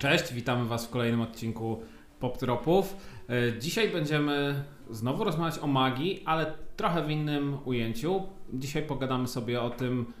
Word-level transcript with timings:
Cześć, 0.00 0.32
witamy 0.32 0.64
Was 0.64 0.86
w 0.86 0.90
kolejnym 0.90 1.20
odcinku 1.20 1.82
Poptropów. 2.20 2.96
E, 3.28 3.58
Dzisiaj 3.58 3.88
będziemy 3.88 4.64
znowu 4.90 5.24
rozmawiać 5.24 5.58
o 5.58 5.66
magii, 5.66 6.22
ale 6.26 6.54
trochę 6.76 7.02
w 7.02 7.10
innym 7.10 7.58
ujęciu. 7.64 8.22
Dzisiaj 8.52 8.82
pogadamy 8.82 9.28
sobie 9.28 9.62
o 9.62 9.70
tym, 9.70 10.12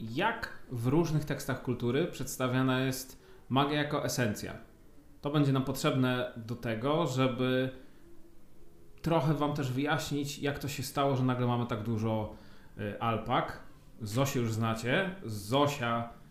jak 0.00 0.58
w 0.72 0.86
różnych 0.86 1.24
tekstach 1.24 1.62
kultury 1.62 2.06
przedstawiana 2.06 2.80
jest 2.80 3.22
magia 3.48 3.78
jako 3.78 4.04
esencja. 4.04 4.54
To 5.20 5.30
będzie 5.30 5.52
nam 5.52 5.64
potrzebne 5.64 6.32
do 6.36 6.56
tego, 6.56 7.06
żeby 7.06 7.70
trochę 9.02 9.34
Wam 9.34 9.54
też 9.54 9.72
wyjaśnić, 9.72 10.38
jak 10.38 10.58
to 10.58 10.68
się 10.68 10.82
stało, 10.82 11.16
że 11.16 11.22
nagle 11.24 11.46
mamy 11.46 11.66
tak 11.66 11.82
dużo 11.82 12.34
y, 12.78 13.00
alpak. 13.00 13.60
Zosię 14.00 14.40
już 14.40 14.52
znacie. 14.52 15.14
Zosia 15.24 16.23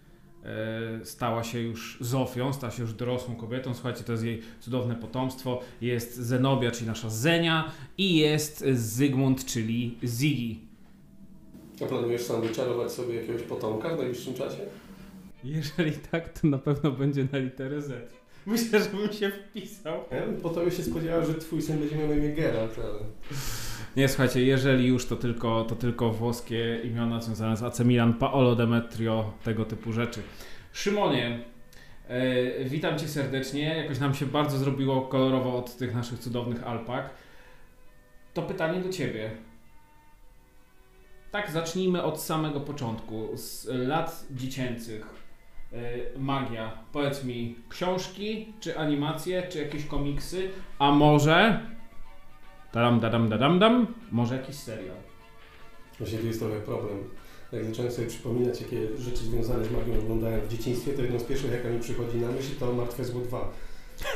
stała 1.04 1.44
się 1.44 1.60
już 1.60 1.98
Zofią, 2.02 2.54
stała 2.54 2.72
się 2.72 2.82
już 2.82 2.94
dorosłą 2.94 3.36
kobietą. 3.36 3.74
Słuchajcie, 3.74 4.04
to 4.04 4.12
jest 4.12 4.24
jej 4.24 4.42
cudowne 4.60 4.96
potomstwo. 4.96 5.62
Jest 5.82 6.16
Zenobia, 6.16 6.72
czyli 6.72 6.88
nasza 6.88 7.10
Zenia 7.10 7.72
i 7.98 8.18
jest 8.18 8.66
Zygmunt, 8.74 9.46
czyli 9.46 9.98
Ziggy. 10.04 10.60
A 11.82 11.86
planujesz 11.86 12.22
sam 12.22 12.42
wyczarować 12.42 12.92
sobie 12.92 13.16
jakiegoś 13.16 13.42
potomka 13.42 13.96
w 13.96 13.98
najbliższym 13.98 14.34
czasie? 14.34 14.58
Jeżeli 15.44 15.92
tak, 15.92 16.40
to 16.40 16.48
na 16.48 16.58
pewno 16.58 16.92
będzie 16.92 17.28
na 17.32 17.38
literę 17.38 17.82
Z. 17.82 18.14
Myślę, 18.46 18.84
że 18.84 18.90
bym 18.90 19.14
się 19.14 19.32
wpisał. 19.32 20.00
Ja 20.12 20.26
bym 20.26 20.38
potem 20.42 20.72
się 20.72 20.84
spodziewał, 20.84 21.26
że 21.26 21.34
twój 21.34 21.62
syn 21.62 21.80
będzie 21.80 21.96
miał 21.96 22.08
na 22.08 22.16
imię 22.16 22.34
Geralt, 22.34 22.80
ale... 22.80 23.00
Nie, 23.96 24.08
słuchajcie, 24.08 24.44
jeżeli 24.44 24.88
już 24.88 25.06
to 25.06 25.16
tylko, 25.16 25.64
to 25.64 25.76
tylko 25.76 26.10
włoskie 26.10 26.80
imiona 26.84 27.22
związane 27.22 27.58
z 27.58 27.64
AC 27.64 27.80
Milan, 27.80 28.14
Paolo 28.14 28.56
Demetrio, 28.56 29.34
tego 29.44 29.66
typu 29.66 29.94
rzeczy. 29.94 30.22
Szymonie, 30.72 31.40
e, 32.08 32.66
witam 32.66 33.00
Cię 33.00 33.08
serdecznie. 33.08 33.78
Jakoś 33.78 34.00
nam 34.00 34.14
się 34.14 34.26
bardzo 34.26 34.58
zrobiło 34.58 35.02
kolorowo 35.02 35.58
od 35.58 35.78
tych 35.78 35.96
naszych 35.96 36.20
cudownych 36.20 36.68
alpak. 36.68 37.10
To 38.34 38.42
pytanie 38.42 38.80
do 38.80 38.90
Ciebie. 38.90 39.32
Tak, 41.32 41.52
zacznijmy 41.52 42.04
od 42.04 42.22
samego 42.22 42.60
początku, 42.60 43.30
z 43.34 43.68
lat 43.72 44.26
dziecięcych. 44.32 45.06
E, 45.74 46.20
Magia. 46.20 46.78
Powiedz 46.92 47.24
mi, 47.24 47.56
książki, 47.70 48.54
czy 48.60 48.78
animacje, 48.78 49.44
czy 49.50 49.60
jakieś 49.60 49.86
komiksy, 49.86 50.50
a 50.80 50.92
może 50.92 51.60
Tadam, 52.74 53.00
dadam, 53.00 53.30
dadam, 53.30 53.60
dam. 53.60 53.88
Może 54.12 54.36
jakiś 54.36 54.56
serial. 54.56 54.96
Właśnie 56.00 56.18
tu 56.18 56.28
jest 56.28 56.40
trochę 56.40 56.60
problem. 56.60 56.98
Jak 57.52 57.66
zacząłem 57.66 57.92
sobie 57.92 58.08
przypominać, 58.08 58.62
jakie 58.62 58.98
rzeczy 58.98 59.24
związane 59.24 59.66
z 59.66 59.72
magią 59.72 60.00
oglądałem 60.00 60.42
w 60.42 60.48
dzieciństwie, 60.48 60.94
to 60.94 61.02
jedną 61.02 61.20
z 61.20 61.24
pierwszych, 61.24 61.52
jaka 61.52 61.70
mi 61.70 61.80
przychodzi 61.80 62.18
na 62.18 62.28
myśl, 62.32 62.50
to 62.60 62.74
Martwe 62.74 63.06
Zło 63.06 63.22
2. 63.22 63.52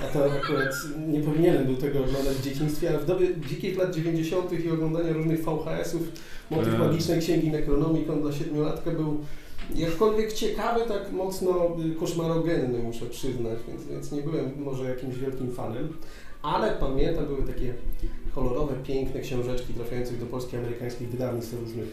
A 0.02 0.06
to 0.06 0.26
akurat 0.26 0.76
nie 1.08 1.20
powinienem 1.20 1.66
był 1.66 1.76
tego 1.76 2.00
oglądać 2.00 2.36
w 2.36 2.44
dzieciństwie, 2.44 2.90
ale 2.90 3.00
w 3.00 3.06
dobie 3.06 3.28
dzikich 3.50 3.78
lat 3.78 3.96
90. 3.96 4.66
i 4.66 4.70
oglądania 4.70 5.14
różnych 5.14 5.44
VHS-ów, 5.44 6.02
motyw 6.52 6.74
Eee. 6.74 6.80
magicznej 6.80 7.20
księgi 7.20 7.52
Necronomicon 7.52 8.22
dla 8.22 8.32
siedmiolatka 8.32 8.92
był 8.92 9.24
jakkolwiek 9.76 10.34
ciekawy, 10.34 10.82
tak 10.88 11.12
mocno 11.12 11.78
y, 11.92 11.96
koszmarogenny, 11.96 12.80
muszę 12.80 13.06
przyznać, 13.06 13.60
więc, 13.68 13.88
więc 13.88 14.12
nie 14.12 14.22
byłem 14.22 14.52
może 14.64 14.90
jakimś 14.90 15.16
wielkim 15.16 15.52
fanem. 15.52 15.88
Ale 16.42 16.72
pamiętam, 16.72 17.26
były 17.26 17.44
takie 17.44 17.74
kolorowe, 18.36 18.74
piękne 18.84 19.22
książeczki 19.22 19.74
trafiających 19.74 20.20
do 20.20 20.26
polskich 20.26 20.60
amerykańskich 20.60 21.10
wydawnictw 21.10 21.54
o 21.54 21.58
różnych 21.60 21.88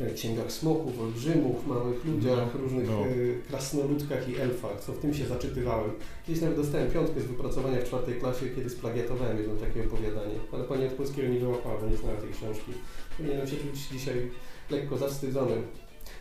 e, 0.00 0.10
księgach 0.10 0.52
smoków, 0.52 1.00
olbrzymów, 1.00 1.66
małych 1.66 2.04
ludziach, 2.04 2.54
No, 2.54 2.60
różnych 2.60 2.90
no. 2.90 3.00
e, 3.00 3.48
krasnoludkach 3.48 4.28
i 4.28 4.36
elfach, 4.40 4.80
co 4.80 4.92
w 4.92 4.98
tym 4.98 5.14
się 5.14 5.26
zaczytywałem. 5.26 5.90
Kiedyś 6.26 6.42
nawet 6.42 6.56
dostałem 6.56 6.90
piątkę 6.90 7.20
z 7.20 7.24
wypracowania 7.24 7.80
w 7.80 7.84
czwartej 7.84 8.14
klasie, 8.14 8.46
kiedy 8.56 8.70
splagiatowałem 8.70 9.38
jedno 9.38 9.54
takie 9.54 9.80
opowiadanie. 9.80 10.34
Ale 10.52 10.64
pani 10.64 10.86
od 10.86 10.92
polskiego 10.92 11.28
nie 11.28 11.38
wyłapała, 11.38 11.80
bo 11.80 11.86
nie 11.86 11.96
znała 11.96 12.16
tej 12.16 12.30
książki. 12.30 12.72
Powinienem 13.16 13.46
się 13.46 13.56
czuć 13.56 13.88
dzisiaj 13.92 14.30
lekko 14.70 14.98
zawstydzony. 14.98 15.56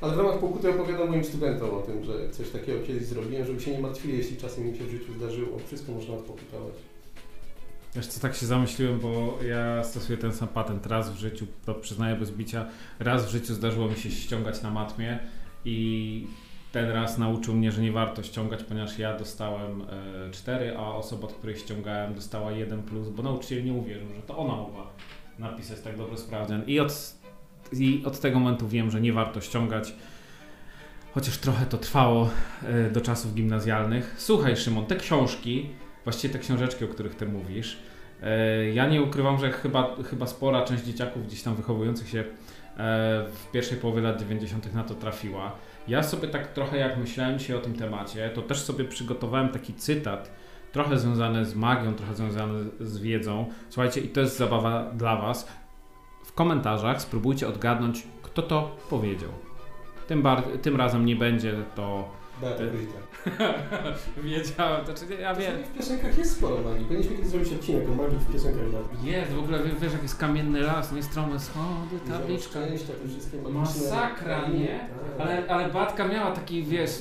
Ale 0.02 0.14
w 0.14 0.18
ramach 0.18 0.40
pokuty 0.40 0.70
opowiadam 0.70 1.10
moim 1.10 1.24
studentom 1.24 1.70
o 1.70 1.82
tym, 1.82 2.04
że 2.04 2.30
coś 2.30 2.50
takiego 2.50 2.80
kiedyś 2.88 3.04
zrobiłem, 3.06 3.46
żeby 3.46 3.62
się 3.62 3.72
nie 3.72 3.80
martwili, 3.80 4.18
jeśli 4.18 4.38
czasem 4.38 4.68
im 4.68 4.76
się 4.76 4.84
w 4.84 4.90
życiu 4.92 5.14
zdarzyło. 5.14 5.58
Wszystko 5.68 5.92
można 5.92 6.14
odpokutować. 6.14 6.74
Wiesz 7.96 8.08
co, 8.08 8.20
tak 8.20 8.36
się 8.36 8.46
zamyśliłem, 8.46 9.00
bo 9.00 9.40
ja 9.48 9.84
stosuję 9.84 10.18
ten 10.18 10.34
sam 10.34 10.48
patent 10.48 10.86
raz 10.88 11.14
w 11.14 11.20
życiu, 11.20 11.48
to 11.66 11.74
przyznaję 11.74 12.16
bez 12.16 12.32
bicia. 12.32 12.66
Raz 13.00 13.26
w 13.26 13.30
życiu 13.30 13.54
zdarzyło 13.54 13.88
mi 13.88 13.96
się 13.96 14.12
ściągać 14.12 14.62
na 14.62 14.72
matmie 14.72 15.20
i 15.66 16.28
ten 16.72 16.90
raz 16.90 17.18
nauczył 17.18 17.56
mnie, 17.56 17.72
że 17.72 17.82
nie 17.82 17.92
warto 17.92 18.24
ściągać, 18.24 18.64
ponieważ 18.64 19.00
ja 19.00 19.18
dostałem 19.18 19.82
e, 19.82 20.32
4, 20.32 20.78
a 20.78 20.96
osoba, 20.96 21.28
od 21.28 21.34
której 21.34 21.58
ściągałem 21.58 22.16
dostała 22.16 22.52
1 22.52 22.84
plus, 22.84 23.10
bo 23.10 23.24
nauczyciel 23.24 23.66
nie 23.66 23.74
uwierzył, 23.74 24.08
że 24.16 24.22
to 24.22 24.38
ona 24.38 24.56
mogła 24.56 24.88
napisać 25.40 25.80
tak 25.80 25.98
dobry 25.98 26.18
sprawdzian. 26.18 26.64
I 26.68 26.80
od, 26.80 27.16
I 27.74 28.04
od 28.06 28.20
tego 28.20 28.40
momentu 28.40 28.68
wiem, 28.68 28.92
że 28.92 29.02
nie 29.02 29.14
warto 29.14 29.42
ściągać. 29.42 29.96
Chociaż 31.14 31.38
trochę 31.38 31.66
to 31.66 31.78
trwało 31.78 32.30
e, 32.64 32.92
do 32.92 33.02
czasów 33.02 33.34
gimnazjalnych. 33.34 34.16
Słuchaj, 34.18 34.58
Szymon, 34.58 34.86
te 34.86 34.96
książki, 34.96 35.70
właściwie 36.04 36.34
te 36.34 36.40
książeczki, 36.40 36.86
o 36.86 36.88
których 36.88 37.16
ty 37.16 37.26
mówisz, 37.26 37.78
e, 38.24 38.70
ja 38.70 38.88
nie 38.88 39.02
ukrywam, 39.02 39.40
że 39.40 39.52
chyba, 39.52 39.96
chyba 40.10 40.28
spora 40.28 40.66
część 40.66 40.84
dzieciaków 40.84 41.28
gdzieś 41.28 41.44
tam 41.44 41.56
wychowujących 41.56 42.10
się 42.10 42.20
e, 42.20 42.26
w 43.34 43.52
pierwszej 43.52 43.78
połowie 43.78 44.02
lat 44.02 44.20
90. 44.20 44.74
na 44.74 44.84
to 44.84 44.96
trafiła. 44.96 45.52
Ja 45.88 46.04
sobie 46.04 46.28
tak 46.28 46.48
trochę 46.48 46.78
jak 46.78 46.98
myślałem 46.98 47.40
się 47.40 47.58
o 47.58 47.60
tym 47.60 47.74
temacie, 47.74 48.30
to 48.30 48.42
też 48.42 48.60
sobie 48.60 48.86
przygotowałem 48.86 49.50
taki 49.50 49.74
cytat, 49.74 50.32
trochę 50.72 51.00
związany 51.00 51.46
z 51.46 51.56
magią, 51.56 51.94
trochę 51.94 52.16
związany 52.16 52.64
z 52.80 52.98
wiedzą. 52.98 53.46
Słuchajcie, 53.70 54.02
i 54.02 54.10
to 54.10 54.22
jest 54.22 54.38
zabawa 54.38 54.92
dla 54.92 55.16
Was. 55.16 55.48
W 56.26 56.34
komentarzach 56.34 57.02
spróbujcie 57.02 57.48
odgadnąć, 57.48 58.08
kto 58.24 58.42
to 58.42 58.78
powiedział. 58.90 59.30
Tym, 60.08 60.24
tym 60.62 60.76
razem 60.76 61.06
nie 61.06 61.16
będzie 61.16 61.54
to. 61.76 62.23
Beata 62.42 62.64
Gryźda. 62.66 63.00
Wiedziałem, 64.24 64.86
to 64.86 64.94
czy 64.94 65.22
ja 65.22 65.36
wiem. 65.36 65.64
W 65.64 65.78
piosenkach 65.78 66.18
jest 66.18 66.38
sporo 66.38 66.58
magii. 66.62 66.86
Powinniśmy 66.86 67.16
kiedyś 67.16 67.30
zrobić 67.32 67.54
odcinek 67.54 67.90
o 67.90 67.96
magii 67.96 68.18
w 68.18 68.34
piosenkach 68.34 68.70
dla 68.70 68.80
Jest, 69.04 69.32
w 69.32 69.40
ogóle 69.40 69.64
wie- 69.64 69.72
wiesz, 69.82 69.94
jak 69.94 70.02
jest 70.04 70.18
kamienny 70.18 70.62
las, 70.62 70.92
nie 70.92 71.04
strome 71.04 71.40
schody, 71.40 72.00
tabliczka. 72.12 72.50
Szczęścia, 72.50 72.94
te 73.04 73.08
wszystkie 73.10 73.38
magiczne... 73.38 73.60
Masakra, 73.60 74.48
nie? 74.48 74.80
Tak. 75.18 75.28
Ale, 75.28 75.48
ale 75.48 75.70
Batka 75.70 76.08
miała 76.08 76.32
taki, 76.32 76.64
wiesz, 76.64 76.92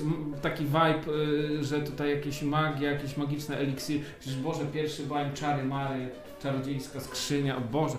taki 0.43 0.65
vibe, 0.65 1.13
y, 1.61 1.65
że 1.65 1.81
tutaj 1.81 2.11
jakieś 2.11 2.43
magia, 2.43 2.91
jakieś 2.93 3.17
magiczne 3.17 3.57
eliksiry. 3.59 4.05
Przecież 4.21 4.39
Boże, 4.39 4.65
pierwszy 4.73 5.03
byłem 5.03 5.33
czary 5.33 5.65
mary, 5.65 6.09
czarodziejska 6.43 7.01
skrzynia, 7.01 7.57
o 7.57 7.61
Boże, 7.61 7.95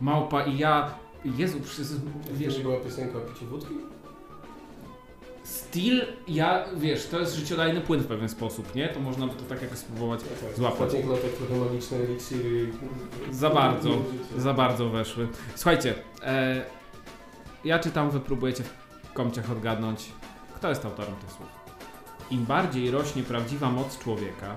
małpa 0.00 0.42
i 0.44 0.58
ja. 0.58 0.94
Jezu, 1.38 1.60
przez, 1.60 1.94
Wiesz, 2.32 2.60
była 2.62 2.76
piosenka 2.76 3.18
o 3.18 3.20
piciu 3.20 3.46
wódki? 3.46 3.74
Steel, 5.50 6.06
ja, 6.28 6.64
wiesz, 6.76 7.06
to 7.06 7.20
jest 7.20 7.34
życiodajny 7.34 7.80
płyn 7.80 8.00
w 8.00 8.06
pewien 8.06 8.28
sposób, 8.28 8.74
nie? 8.74 8.88
To 8.88 9.00
można 9.00 9.26
by 9.26 9.34
to 9.34 9.42
tak 9.42 9.62
jakoś 9.62 9.78
spróbować. 9.78 10.20
Tak, 10.20 10.56
Złapać. 10.56 10.92
Latach 10.92 11.30
trochę 11.30 11.64
magiczne 11.64 11.96
eliksiry. 11.96 12.72
Za 13.30 13.50
bardzo, 13.50 13.90
za 14.38 14.54
bardzo 14.54 14.88
weszły. 14.88 15.28
Słuchajcie, 15.54 15.94
e, 16.22 16.64
ja 17.64 17.78
czytam, 17.78 18.10
wy 18.10 18.20
próbujecie 18.20 18.64
w 19.04 19.12
komciach 19.12 19.50
odgadnąć, 19.50 20.04
kto 20.54 20.68
jest 20.68 20.84
autorem 20.84 21.14
tych 21.16 21.30
słów. 21.32 21.48
Im 22.30 22.44
bardziej 22.44 22.90
rośnie 22.90 23.22
prawdziwa 23.22 23.70
moc 23.70 23.98
człowieka, 23.98 24.56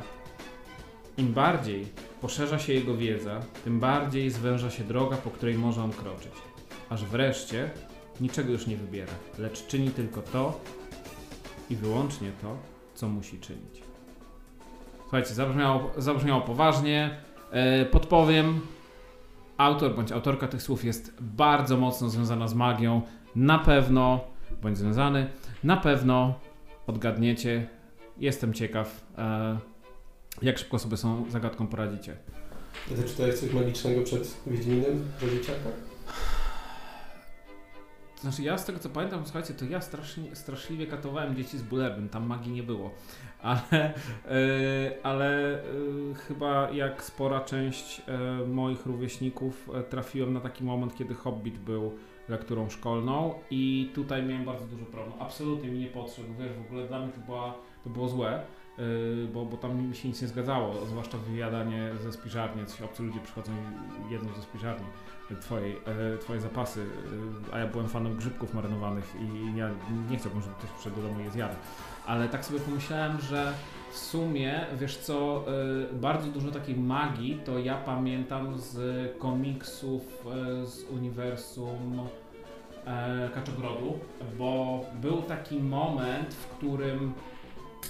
im 1.18 1.34
bardziej 1.34 1.88
poszerza 2.22 2.60
się 2.60 2.74
jego 2.74 2.98
wiedza, 2.98 3.40
tym 3.64 3.80
bardziej 3.80 4.32
zwęża 4.32 4.70
się 4.70 4.84
droga, 4.84 5.18
po 5.18 5.30
której 5.30 5.56
może 5.56 5.84
on 5.84 5.92
kroczyć. 5.92 6.34
Aż 6.90 7.06
wreszcie 7.06 7.70
niczego 8.22 8.52
już 8.52 8.68
nie 8.68 8.78
wybiera, 8.78 9.14
lecz 9.40 9.68
czyni 9.68 9.90
tylko 9.90 10.22
to 10.22 10.62
i 11.70 11.76
wyłącznie 11.76 12.32
to, 12.42 12.58
co 12.94 13.08
musi 13.10 13.40
czynić. 13.40 13.82
Słuchajcie, 15.02 15.34
zabrzmiało, 15.34 15.92
zabrzmiało 15.98 16.42
poważnie. 16.42 17.18
E, 17.52 17.86
podpowiem, 17.86 18.62
autor 19.58 19.96
bądź 19.96 20.12
autorka 20.12 20.48
tych 20.48 20.62
słów 20.62 20.86
jest 20.86 21.14
bardzo 21.22 21.78
mocno 21.78 22.10
związana 22.10 22.48
z 22.48 22.54
magią. 22.54 23.02
Na 23.36 23.60
pewno, 23.60 24.20
bądź 24.62 24.78
związany, 24.78 25.30
na 25.64 25.78
pewno 25.78 26.40
odgadniecie. 26.88 27.68
Jestem 28.18 28.54
ciekaw, 28.54 29.04
e, 29.18 29.58
jak 30.42 30.58
szybko 30.58 30.80
sobie 30.80 30.98
z 30.98 31.02
tą 31.02 31.30
zagadką 31.30 31.68
poradzicie. 31.68 32.18
Ty 32.90 33.04
czytałeś 33.04 33.36
coś 33.36 33.54
magicznego 33.54 34.02
przed 34.02 34.38
Wiedźminem 34.48 35.06
do? 35.22 35.93
Znaczy 38.24 38.44
ja 38.44 38.58
z 38.58 38.66
tego 38.66 38.80
co 38.80 38.90
pamiętam, 38.90 39.22
słuchajcie, 39.24 39.54
to 39.54 39.66
ja 39.66 39.82
strasznie, 39.82 40.36
straszliwie 40.36 40.88
katowałem 40.88 41.36
dzieci 41.36 41.58
z 41.58 41.62
Bullerbyn, 41.62 42.10
tam 42.10 42.26
magii 42.26 42.52
nie 42.52 42.64
było. 42.64 42.92
Ale, 43.42 43.62
e, 43.74 43.94
ale 45.04 45.60
e, 45.60 45.64
chyba 46.28 46.72
jak 46.72 47.04
spora 47.04 47.42
część 47.42 48.02
e, 48.08 48.48
moich 48.48 48.86
rówieśników 48.86 49.70
trafiłem 49.90 50.34
na 50.34 50.40
taki 50.40 50.64
moment, 50.64 50.96
kiedy 50.96 51.14
Hobbit 51.14 51.58
był 51.58 51.92
lekturą 52.30 52.70
szkolną 52.70 53.34
i 53.52 53.92
tutaj 53.96 54.24
miałem 54.24 54.46
bardzo 54.46 54.66
dużo 54.66 54.86
problem. 54.86 55.14
Absolutnie 55.20 55.70
mi 55.70 55.80
nie 55.80 55.88
podszedł, 55.88 56.28
wiesz, 56.40 56.54
w 56.54 56.66
ogóle 56.66 56.88
dla 56.88 57.00
mnie 57.00 57.12
to, 57.12 57.22
była, 57.22 57.54
to 57.84 57.90
było 57.90 58.10
złe. 58.10 58.44
Yy, 58.78 59.28
bo, 59.34 59.46
bo 59.46 59.58
tam 59.58 59.88
mi 59.88 59.96
się 59.96 60.08
nic 60.08 60.22
nie 60.22 60.28
zgadzało, 60.28 60.86
zwłaszcza 60.86 61.18
wyjadanie 61.18 61.90
ze 62.04 62.12
spiżarni, 62.12 62.66
coś 62.66 62.82
obcy 62.82 63.04
ludzie 63.04 63.20
przychodzą 63.20 63.52
i 64.10 64.14
jedzą 64.14 64.28
ze 64.36 64.42
spiżarni 64.42 64.86
twojej, 65.42 65.74
yy, 65.74 66.18
twoje 66.18 66.42
zapasy, 66.42 66.86
a 67.52 67.60
ja 67.60 67.68
byłem 67.68 67.88
fanem 67.88 68.16
grzybków 68.16 68.54
marynowanych 68.54 69.14
i 69.22 69.58
ja 69.58 69.70
nie 70.12 70.18
chciałbym, 70.18 70.42
żeby 70.42 70.56
ktoś 70.56 70.70
przyszedł 70.70 70.96
do 70.96 71.02
domu 71.02 71.20
i 71.20 71.24
je 71.24 71.32
zjadł. 71.32 71.56
Ale 72.06 72.30
tak 72.30 72.46
sobie 72.46 72.60
pomyślałem, 72.60 73.20
że 73.22 73.54
w 73.92 73.98
sumie, 73.98 74.66
wiesz 74.80 74.98
co, 74.98 75.46
bardzo 75.94 76.28
dużo 76.28 76.52
takiej 76.52 76.76
magii 76.76 77.40
to 77.46 77.60
ja 77.60 77.78
pamiętam 77.78 78.58
z 78.58 78.78
komiksów 79.20 80.26
z 80.64 80.84
uniwersum 80.84 82.08
Kaczogrodu, 83.34 84.00
bo 84.38 84.82
był 85.02 85.22
taki 85.22 85.60
moment, 85.60 86.34
w 86.34 86.48
którym 86.48 87.14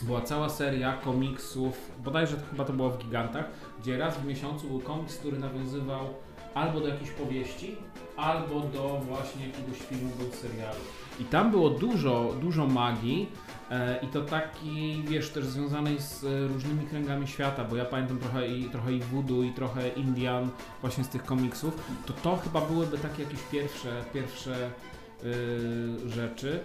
była 0.01 0.21
cała 0.21 0.49
seria 0.49 0.93
komiksów, 0.93 1.91
bodajże 2.03 2.37
chyba 2.49 2.65
to 2.65 2.73
było 2.73 2.89
w 2.89 2.97
Gigantach, 2.97 3.45
gdzie 3.81 3.97
raz 3.97 4.17
w 4.17 4.25
miesiącu 4.25 4.67
był 4.67 4.79
komiks, 4.79 5.17
który 5.17 5.39
nawiązywał 5.39 6.09
albo 6.53 6.79
do 6.79 6.87
jakiejś 6.87 7.11
powieści, 7.11 7.75
albo 8.17 8.59
do 8.59 9.01
właśnie 9.07 9.47
jakiegoś 9.47 9.77
filmu 9.79 10.09
bądź 10.19 10.35
serialu. 10.35 10.79
I 11.19 11.23
tam 11.23 11.51
było 11.51 11.69
dużo, 11.69 12.35
dużo 12.41 12.67
magii 12.67 13.29
e, 13.71 13.99
i 14.01 14.07
to 14.07 14.21
taki, 14.21 15.03
wiesz, 15.07 15.29
też 15.29 15.45
związanej 15.45 16.01
z 16.01 16.23
e, 16.23 16.47
różnymi 16.47 16.85
kręgami 16.85 17.27
świata, 17.27 17.63
bo 17.63 17.75
ja 17.75 17.85
pamiętam 17.85 18.19
trochę 18.19 18.47
i, 18.47 18.69
trochę 18.69 18.93
i 18.93 18.99
voodoo 18.99 19.43
i 19.43 19.51
trochę 19.51 19.89
Indian 19.89 20.49
właśnie 20.81 21.03
z 21.03 21.09
tych 21.09 21.23
komiksów, 21.23 21.91
to 22.05 22.13
to 22.13 22.37
chyba 22.37 22.61
byłyby 22.61 22.97
takie 22.97 23.23
jakieś 23.23 23.39
pierwsze, 23.51 24.03
pierwsze 24.13 24.69
yy, 25.23 26.09
rzeczy. 26.09 26.59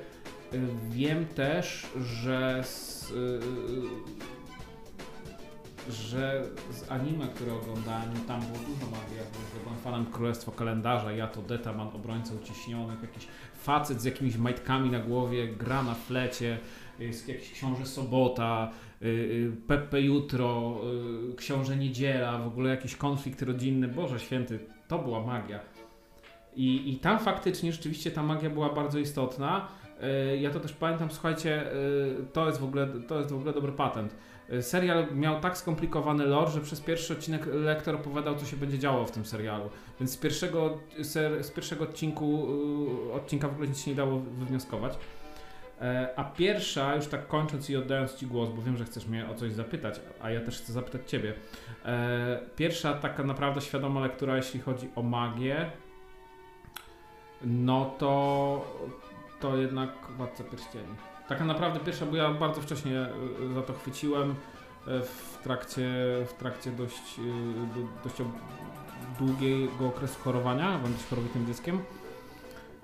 Wiem 0.91 1.27
też, 1.27 1.87
że 2.01 2.65
z, 2.65 3.11
y, 3.11 3.41
że 5.93 6.45
z 6.71 6.91
anime, 6.91 7.27
które 7.27 7.55
oglądałem, 7.55 8.09
no 8.15 8.21
tam 8.29 8.41
było 8.41 8.59
dużo 8.59 8.91
magii. 8.91 9.17
Ja 9.17 9.23
byłem 9.65 9.79
fanem 9.79 10.07
Królestwa 10.07 10.53
Kalendarza, 10.53 11.13
ja 11.13 11.27
to 11.27 11.43
Detaman, 11.43 11.89
obrońca 11.89 12.35
uciśnionych, 12.35 13.03
jakiś 13.03 13.29
facet 13.55 14.01
z 14.01 14.05
jakimiś 14.05 14.37
majtkami 14.37 14.91
na 14.91 14.99
głowie, 14.99 15.49
gra 15.49 15.83
na 15.83 15.95
flecie, 15.95 16.59
jest 16.99 17.29
jakiś 17.29 17.53
książę 17.53 17.87
Sobota, 17.87 18.71
y, 19.03 19.07
y, 19.07 19.53
Pepe 19.67 20.01
Jutro, 20.01 20.81
książę 21.37 21.77
Niedziela, 21.77 22.39
w 22.39 22.47
ogóle 22.47 22.71
jakiś 22.71 22.97
konflikt 22.97 23.43
rodzinny. 23.43 23.89
Boże 23.89 24.21
święty, 24.21 24.59
to 24.89 24.99
była 24.99 25.27
magia. 25.27 25.61
I, 26.57 26.93
I 26.93 26.97
tam 26.97 27.19
faktycznie 27.19 27.73
rzeczywiście 27.73 28.11
ta 28.11 28.23
magia 28.23 28.51
była 28.51 28.75
bardzo 28.75 28.99
istotna. 28.99 29.69
E, 30.01 30.37
ja 30.37 30.51
to 30.51 30.61
też 30.61 30.73
pamiętam, 30.73 31.11
słuchajcie, 31.11 31.73
e, 31.73 31.75
to 32.33 32.47
jest 32.47 32.61
w 32.61 32.65
ogóle, 32.65 32.87
to 32.87 33.19
jest 33.19 33.31
w 33.31 33.37
ogóle 33.37 33.53
dobry 33.53 33.73
patent. 33.73 34.15
E, 34.49 34.63
serial 34.63 35.07
miał 35.15 35.41
tak 35.41 35.59
skomplikowany 35.59 36.27
lore, 36.27 36.51
że 36.51 36.61
przez 36.61 36.81
pierwszy 36.81 37.13
odcinek 37.13 37.47
lektor 37.47 37.95
opowiadał, 37.95 38.37
co 38.37 38.47
się 38.47 38.57
będzie 38.57 38.79
działo 38.79 39.07
w 39.07 39.11
tym 39.11 39.25
serialu. 39.25 39.71
Więc 40.01 40.13
z 40.13 40.17
pierwszego, 40.17 40.79
z 41.01 41.51
pierwszego 41.51 41.85
odcinku, 41.85 42.49
odcinka 43.15 43.49
w 43.49 43.53
ogóle 43.53 43.69
nic 43.69 43.81
się 43.81 43.91
nie 43.91 43.97
dało 43.97 44.19
wywnioskować. 44.19 44.99
A 46.17 46.25
pierwsza, 46.25 46.97
już 46.97 47.07
tak 47.07 47.29
kończąc 47.29 47.71
i 47.71 47.77
oddając 47.77 48.15
Ci 48.15 48.27
głos, 48.27 48.51
bo 48.51 48.63
wiem, 48.63 48.77
że 48.77 48.85
chcesz 48.85 49.07
mnie 49.07 49.29
o 49.29 49.35
coś 49.35 49.53
zapytać, 49.53 50.01
a 50.21 50.31
ja 50.31 50.41
też 50.41 50.59
chcę 50.59 50.73
zapytać 50.73 51.11
Ciebie. 51.11 51.35
Pierwsza 52.57 52.95
taka 52.95 53.25
naprawdę 53.25 53.61
świadoma 53.61 54.01
lektura, 54.01 54.37
jeśli 54.37 54.61
chodzi 54.61 54.89
o 54.97 55.03
magię, 55.03 55.71
no 57.45 57.95
to 57.99 58.65
to 59.41 59.57
jednak 59.57 59.91
Władca 60.17 60.45
Pierścieni. 60.45 60.95
Tak 61.29 61.41
naprawdę 61.41 61.81
pierwsza, 61.81 62.07
bo 62.07 62.17
ja 62.17 62.35
bardzo 62.35 62.61
wcześnie 62.61 63.01
e, 63.01 63.55
za 63.55 63.63
to 63.63 63.73
chwyciłem 63.73 64.31
e, 64.31 64.35
w 65.03 65.39
trakcie, 65.43 65.89
w 66.27 66.33
trakcie 66.39 66.71
dość, 66.71 67.19
e, 67.19 68.05
dość 68.05 68.17
długiego 69.19 69.87
okresu 69.87 70.21
chorowania, 70.21 70.79
będę 70.79 70.99
chorowitym 71.11 71.47
dzieckiem. 71.47 71.79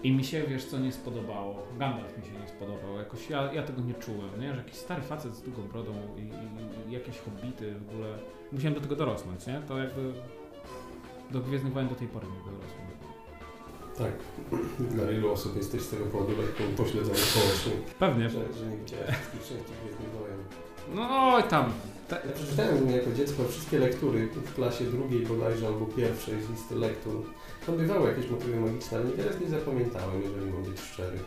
I 0.03 0.13
mi 0.13 0.25
się, 0.25 0.43
wiesz 0.43 0.65
co, 0.65 0.79
nie 0.79 0.93
spodobało. 0.93 1.67
Gandalf 1.79 2.19
mi 2.19 2.25
się 2.25 2.33
nie 2.33 2.49
spodobał. 2.49 2.99
Jakoś 2.99 3.31
ja, 3.31 3.53
ja 3.53 3.63
tego 3.63 3.83
nie 3.83 3.95
czułem, 3.95 4.41
nie? 4.41 4.55
Że 4.55 4.59
jakiś 4.59 4.75
stary 4.75 5.03
facet 5.03 5.35
z 5.35 5.43
długą 5.43 5.63
brodą 5.63 5.93
i, 6.17 6.21
i, 6.21 6.91
i 6.91 6.93
jakieś 6.93 7.19
hobbity 7.19 7.75
w 7.75 7.91
ogóle. 7.91 8.19
Musiałem 8.53 8.75
do 8.75 8.81
tego 8.81 8.97
dorosnąć, 8.97 9.47
nie? 9.47 9.63
To 9.69 9.79
jakby 9.79 10.13
do 11.31 11.41
Gwiezdnych 11.41 11.73
Wojen 11.73 11.89
do 11.89 11.95
tej 11.95 12.09
pory 12.09 12.27
nie 12.27 12.53
dorosłem. 12.53 13.04
Tak. 13.99 14.13
Dla 14.79 15.07
wielu 15.07 15.33
osób 15.33 15.57
jesteś 15.57 15.83
z 15.83 15.91
tego 15.91 16.05
powodu 16.05 16.33
lekką 16.43 16.65
pośledzoną 16.77 17.15
społecznie. 17.15 17.73
Pewnie. 17.99 18.31
Że, 18.31 18.53
że 18.59 18.67
nie 18.67 18.77
widziałeś 18.77 19.15
wszystkich 19.43 20.11
Wojen. 20.19 20.39
No 20.95 21.35
oj 21.35 21.43
tam. 21.43 21.73
Ta... 22.09 22.17
Ja 22.17 22.33
przeczytałem 22.35 22.91
jako 22.91 23.13
dziecko 23.13 23.45
wszystkie 23.49 23.79
lektury 23.79 24.27
w 24.27 24.55
klasie 24.55 24.85
drugiej 24.85 25.27
bodajże 25.27 25.67
albo 25.67 25.87
pierwszej 25.87 26.43
z 26.43 26.51
listy 26.51 26.75
lektur. 26.75 27.23
Tam 27.67 27.77
bywały 27.77 28.09
jakieś 28.09 28.31
motywy 28.31 28.61
magiczne, 28.61 28.99
ale 28.99 29.07
niewiele 29.07 29.33
z 29.33 29.41
nich 29.41 29.51
zapamiętałem, 29.51 30.23
jeżeli 30.23 30.51
mam 30.51 30.63
być 30.63 30.81
szczery. 30.81 31.19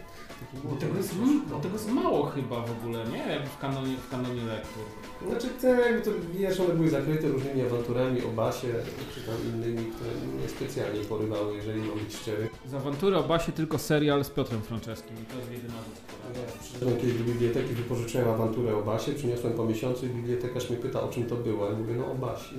Bo 0.63 0.75
tego, 0.75 0.97
jest, 0.97 1.15
bo 1.49 1.59
tego 1.59 1.73
jest 1.73 1.91
mało 1.91 2.25
chyba 2.25 2.61
w 2.61 2.71
ogóle, 2.71 3.05
nie? 3.05 3.41
W 3.45 3.57
kanonie, 3.61 3.95
w 3.97 4.09
kanonie 4.09 4.43
lektur. 4.43 4.83
Znaczy, 5.27 5.47
te, 5.61 5.67
jakby 5.67 6.01
to, 6.01 6.11
wiesz, 6.33 6.59
one 6.59 6.73
były 6.73 6.89
zakryte 6.89 7.27
różnymi 7.27 7.61
awanturami 7.61 8.23
o 8.23 8.27
Basie, 8.27 8.67
czy 9.15 9.21
tam 9.21 9.35
innymi, 9.45 9.91
które 9.91 10.09
mnie 10.11 10.49
specjalnie 10.49 10.99
porywały, 10.99 11.55
jeżeli 11.55 11.81
mam 11.81 11.99
być 11.99 12.15
szczery. 12.15 12.49
Z 12.65 12.73
awantury 12.73 13.17
o 13.17 13.23
Basie 13.23 13.51
tylko 13.51 13.77
serial 13.77 14.25
z 14.25 14.29
Piotrem 14.29 14.61
Franceskim 14.61 15.17
i 15.23 15.25
to 15.25 15.39
jest 15.39 15.51
jedyna 15.51 15.73
rzecz. 15.73 16.37
Ja 16.37 16.61
przyszedłem 16.61 16.97
kiedyś 16.97 17.17
do 17.17 17.23
biblioteki, 17.23 17.73
wypożyczyłem 17.73 18.29
awanturę 18.29 18.77
o 18.77 18.81
Basie, 18.81 19.13
przyniosłem 19.13 19.53
po 19.53 19.65
miesiącu 19.65 20.05
i 20.05 20.09
bibliotekarz 20.09 20.69
mnie 20.69 20.79
pyta, 20.79 21.01
o 21.01 21.07
czym 21.07 21.25
to 21.25 21.35
było. 21.35 21.65
Ja 21.65 21.75
mówię, 21.75 21.93
no 21.93 22.11
o 22.11 22.15
Basi. 22.15 22.55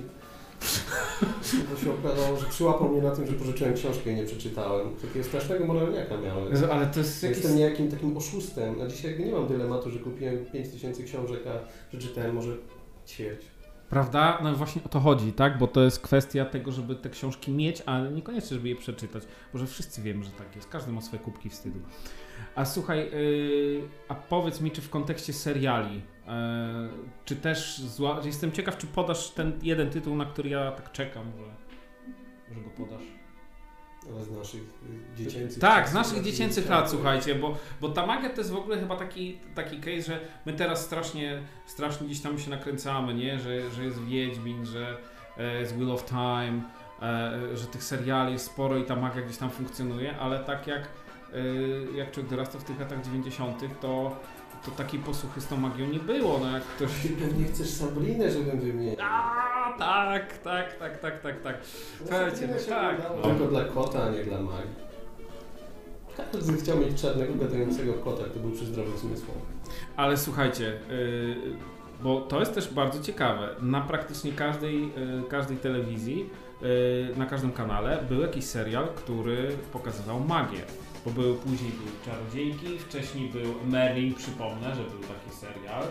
Bo 1.71 1.77
się 1.77 1.93
okazało, 1.93 2.37
że 2.37 2.45
przyłapał 2.45 2.89
mnie 2.89 3.01
na 3.01 3.11
tym, 3.11 3.27
że 3.27 3.33
pożyczyłem 3.33 3.73
książkę 3.73 4.11
i 4.11 4.15
nie 4.15 4.23
przeczytałem. 4.23 4.95
Takiego 4.95 5.25
strasznego 5.25 5.65
moralniaka 5.65 6.17
miałem. 6.17 6.71
Ale 6.71 6.87
to 6.87 6.99
jest 6.99 7.23
jakiś... 7.23 7.37
Jestem 7.37 7.57
niejakim 7.57 7.91
takim 7.91 8.17
oszustem. 8.17 8.75
A 8.81 8.87
dzisiaj 8.87 9.19
nie 9.19 9.31
mam 9.31 9.47
dylematu, 9.47 9.91
że 9.91 9.99
kupiłem 9.99 10.45
5000 10.45 11.03
książek, 11.03 11.39
a 11.47 11.87
przeczytałem 11.89 12.35
może 12.35 12.51
ćwierć. 13.07 13.45
Prawda? 13.89 14.39
No 14.43 14.55
właśnie 14.55 14.81
o 14.85 14.89
to 14.89 14.99
chodzi, 14.99 15.33
tak? 15.33 15.57
Bo 15.57 15.67
to 15.67 15.83
jest 15.83 15.99
kwestia 15.99 16.45
tego, 16.45 16.71
żeby 16.71 16.95
te 16.95 17.09
książki 17.09 17.51
mieć, 17.51 17.83
ale 17.85 18.11
niekoniecznie, 18.11 18.57
żeby 18.57 18.69
je 18.69 18.75
przeczytać. 18.75 19.23
Bo 19.53 19.59
że 19.59 19.67
wszyscy 19.67 20.01
wiemy, 20.01 20.23
że 20.23 20.31
tak 20.31 20.55
jest. 20.55 20.69
Każdy 20.69 20.91
ma 20.91 21.01
swoje 21.01 21.23
kubki 21.23 21.49
wstydu. 21.49 21.79
A 22.55 22.65
słuchaj, 22.65 23.11
yy, 23.11 23.81
a 24.07 24.15
powiedz 24.15 24.61
mi, 24.61 24.71
czy 24.71 24.81
w 24.81 24.89
kontekście 24.89 25.33
seriali, 25.33 26.01
czy 27.25 27.35
też 27.35 27.79
zła, 27.79 28.21
jestem 28.23 28.51
ciekaw, 28.51 28.77
czy 28.77 28.87
podasz 28.87 29.29
ten 29.29 29.59
jeden 29.61 29.89
tytuł, 29.89 30.15
na 30.15 30.25
który 30.25 30.49
ja 30.49 30.71
tak 30.71 30.91
czekam, 30.91 31.31
że, 31.37 32.55
że 32.55 32.61
go 32.61 32.69
podasz. 32.69 33.03
Ale 34.13 34.23
z 34.23 34.31
naszych 34.31 34.61
dziecięcych 35.17 35.61
Tak, 35.61 35.89
z 35.89 35.93
naszych 35.93 36.23
dziecięcych 36.23 36.69
lat, 36.69 36.89
słuchajcie, 36.89 37.35
bo, 37.35 37.57
bo 37.81 37.89
ta 37.89 38.05
magia 38.05 38.29
to 38.29 38.37
jest 38.37 38.51
w 38.51 38.55
ogóle 38.55 38.79
chyba 38.79 38.95
taki, 38.95 39.39
taki 39.55 39.77
case, 39.77 40.01
że 40.01 40.19
my 40.45 40.53
teraz 40.53 40.85
strasznie, 40.85 41.41
strasznie 41.65 42.07
gdzieś 42.07 42.21
tam 42.21 42.39
się 42.39 42.49
nakręcamy, 42.49 43.13
nie? 43.13 43.39
Że, 43.39 43.71
że 43.71 43.83
jest 43.83 44.05
Wiedźmin, 44.05 44.65
że 44.65 44.97
e, 45.37 45.59
jest 45.59 45.75
Wheel 45.75 45.91
of 45.91 46.05
Time, 46.05 46.61
e, 47.01 47.57
że 47.57 47.67
tych 47.67 47.83
seriali 47.83 48.33
jest 48.33 48.45
sporo 48.45 48.77
i 48.77 48.83
ta 48.83 48.95
magia 48.95 49.21
gdzieś 49.21 49.37
tam 49.37 49.49
funkcjonuje, 49.49 50.17
ale 50.17 50.39
tak 50.39 50.67
jak 50.67 50.89
jak 51.95 52.11
człowiek 52.11 52.29
dorasta 52.29 52.59
w 52.59 52.63
tych 52.63 52.79
latach 52.79 53.01
90., 53.01 53.81
to, 53.81 54.19
to 54.65 54.71
takiej 54.71 54.99
posłuchy 54.99 55.41
z 55.41 55.47
tą 55.47 55.57
magią 55.57 55.87
nie 55.87 55.99
było. 55.99 56.39
No 56.39 56.51
jak 56.51 56.63
ktoś... 56.63 56.89
Ty 57.03 57.09
pewnie 57.09 57.45
chcesz 57.45 57.69
Sabrinę, 57.69 58.31
żebym 58.31 58.59
wymienił. 58.59 58.95
A, 59.01 59.73
tak, 59.79 60.37
tak, 60.37 60.79
tak, 60.79 60.99
tak, 60.99 61.21
tak, 61.21 61.41
tak. 61.41 61.55
Słuchajcie, 61.97 62.47
no, 62.47 62.75
tak. 62.75 62.97
No. 63.15 63.29
Tylko 63.29 63.45
dla 63.45 63.65
kota, 63.65 64.03
a 64.03 64.09
nie 64.09 64.23
dla 64.23 64.41
magii. 64.41 64.89
Każdy 66.31 66.57
chciał 66.57 66.77
mieć 66.77 67.01
czarnego 67.01 67.35
gadającego 67.35 67.93
kota, 67.93 68.23
to 68.23 68.39
był 68.39 68.51
przy 68.51 68.65
zdrowych 68.65 68.97
zmysłach. 68.97 69.37
Ale 69.95 70.17
słuchajcie, 70.17 70.79
yy, 70.89 71.35
bo 72.03 72.21
to 72.21 72.39
jest 72.39 72.53
też 72.53 72.73
bardzo 72.73 73.03
ciekawe. 73.03 73.49
Na 73.61 73.81
praktycznie 73.81 74.31
każdej, 74.31 74.81
yy, 74.81 75.23
każdej 75.29 75.57
telewizji, 75.57 76.29
yy, 76.61 76.67
na 77.17 77.25
każdym 77.25 77.51
kanale 77.51 78.03
był 78.09 78.21
jakiś 78.21 78.45
serial, 78.45 78.87
który 78.87 79.57
pokazywał 79.73 80.19
magię 80.19 80.61
bo 81.05 81.11
były 81.11 81.35
później 81.35 81.71
były 81.71 81.91
Czarodziejki, 82.05 82.79
wcześniej 82.79 83.29
był 83.29 83.53
Merlin, 83.65 84.13
przypomnę, 84.13 84.75
że 84.75 84.83
był 84.83 84.99
taki 84.99 85.35
serial. 85.39 85.83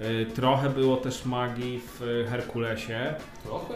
Y, 0.00 0.26
trochę 0.26 0.70
było 0.70 0.96
też 0.96 1.24
magii 1.24 1.80
w 1.80 2.26
Herkulesie. 2.30 3.14
Trochę? 3.44 3.74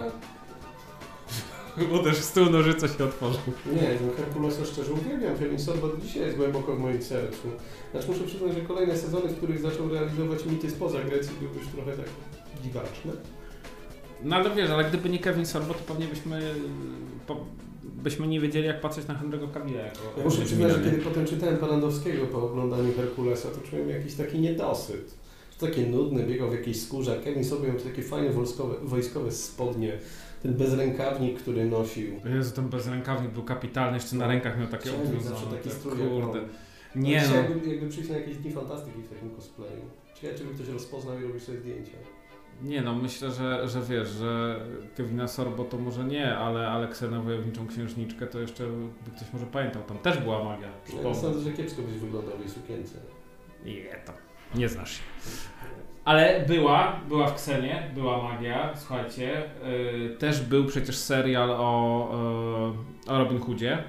Bo 1.90 1.98
też 1.98 2.16
stół 2.16 2.50
nożyca 2.50 2.88
się 2.88 3.04
otworzył. 3.04 3.40
Nie, 3.66 3.88
no 4.06 4.12
Herkulesa 4.16 4.64
szczerze 4.64 4.92
uwielbiam. 4.92 5.38
Kevin 5.38 5.58
Sorbo 5.58 5.88
dzisiaj 6.02 6.22
jest 6.22 6.36
głęboko 6.36 6.76
w 6.76 6.78
moim 6.78 7.02
sercu. 7.02 7.48
Znaczy 7.90 8.08
muszę 8.08 8.24
przyznać, 8.24 8.54
że 8.54 8.60
kolejne 8.60 8.96
sezony, 8.96 9.28
w 9.28 9.36
których 9.36 9.60
zaczął 9.60 9.88
realizować 9.88 10.44
mity 10.46 10.70
spoza 10.70 11.00
Grecji 11.00 11.32
były 11.40 11.54
już 11.54 11.66
trochę 11.66 11.92
tak 11.92 12.06
dziwaczne. 12.62 13.12
No 14.22 14.36
ale 14.36 14.54
wiesz, 14.54 14.70
ale 14.70 14.84
gdyby 14.84 15.08
nie 15.08 15.18
Kevin 15.18 15.46
Sorbo, 15.46 15.74
to 15.74 15.80
pewnie 15.80 16.06
byśmy 16.06 16.54
po, 17.26 17.44
byśmy 18.02 18.26
nie 18.26 18.40
wiedzieli, 18.40 18.66
jak 18.66 18.80
patrzeć 18.80 19.06
na 19.06 19.14
Henry'ego 19.14 19.52
Cavilla. 19.52 19.82
Jako 19.82 19.98
ja 20.18 20.24
muszę 20.24 20.42
przyznać, 20.42 20.72
że 20.72 20.84
kiedy 20.84 20.98
potem 20.98 21.26
czytałem 21.26 21.56
Palandowskiego 21.56 22.26
po 22.26 22.42
oglądaniu 22.42 22.92
Herkulesa, 22.92 23.48
to 23.48 23.70
czułem 23.70 23.88
jakiś 23.88 24.14
taki 24.14 24.38
niedosyt. 24.38 25.14
Takie 25.60 25.86
nudne, 25.86 26.22
biegał 26.22 26.50
w 26.50 26.52
jakiejś 26.52 26.82
skórze, 26.82 27.18
a 27.20 27.24
Kevin 27.24 27.44
sobie 27.44 27.68
miał 27.68 27.80
takie 27.80 28.02
fajne 28.02 28.30
wojskowe, 28.30 28.74
wojskowe 28.82 29.32
spodnie, 29.32 29.98
ten 30.42 30.54
bezrękawnik, 30.54 31.38
który 31.38 31.64
nosił. 31.64 32.12
Jezu, 32.34 32.54
ten 32.54 32.68
bezrękawnik 32.68 33.30
był 33.30 33.42
kapitalny, 33.42 33.96
jeszcze 33.96 34.16
na 34.16 34.28
rękach 34.28 34.58
miał 34.58 34.68
takie 34.68 34.90
obwiązane. 34.94 35.36
taki 35.56 35.68
tak, 35.68 35.78
strój 35.78 35.98
Kurde. 35.98 36.40
Nie 36.96 37.20
Dzisiaj 37.20 37.28
no. 37.28 37.36
Jakby, 37.36 37.68
jakby 37.68 37.88
przyjść 37.88 38.10
na 38.10 38.16
jakieś 38.16 38.36
dni 38.36 38.52
fantastyki 38.52 39.02
w 39.02 39.08
takim 39.08 39.30
cosplayu. 39.30 39.82
Ciekawe, 40.14 40.38
czy 40.38 40.44
by 40.44 40.54
ktoś 40.54 40.68
rozpoznał 40.68 41.18
i 41.18 41.22
robił 41.22 41.40
sobie 41.40 41.58
zdjęcia. 41.58 41.96
Nie 42.62 42.82
no, 42.82 42.94
myślę, 42.94 43.30
że, 43.30 43.68
że 43.68 43.82
wiesz, 43.82 44.08
że 44.08 44.60
Kevina 44.96 45.28
Sorbo 45.28 45.64
to 45.64 45.78
może 45.78 46.04
nie, 46.04 46.36
ale 46.36 46.68
Aleksenę 46.68 47.22
Wojowniczą 47.22 47.66
Księżniczkę 47.66 48.26
to 48.26 48.40
jeszcze 48.40 48.66
by 49.04 49.10
ktoś 49.16 49.32
może 49.32 49.46
pamiętał. 49.46 49.82
Tam 49.82 49.98
też 49.98 50.18
była 50.18 50.44
magia. 50.44 50.66
Ja 50.66 50.72
przypomnę. 50.84 51.14
sądzę, 51.14 51.40
że 51.40 51.52
kiepsko 51.52 51.82
byś 51.82 51.94
wyglądał 51.94 52.36
w 52.36 52.40
jej 52.40 52.48
sukience. 52.48 52.98
Nie, 53.64 53.96
to 54.06 54.12
nie 54.54 54.68
znasz 54.68 54.92
się. 54.92 55.02
Ale 56.04 56.44
była, 56.48 57.00
była 57.08 57.26
w 57.26 57.34
Ksenie, 57.34 57.90
była 57.94 58.22
magia, 58.22 58.72
słuchajcie. 58.76 59.42
Yy, 60.02 60.16
też 60.18 60.42
był 60.42 60.64
przecież 60.64 60.96
serial 60.96 61.50
o, 61.50 62.74
yy, 63.06 63.12
o 63.12 63.18
Robin 63.18 63.40
Hoodzie. 63.40 63.84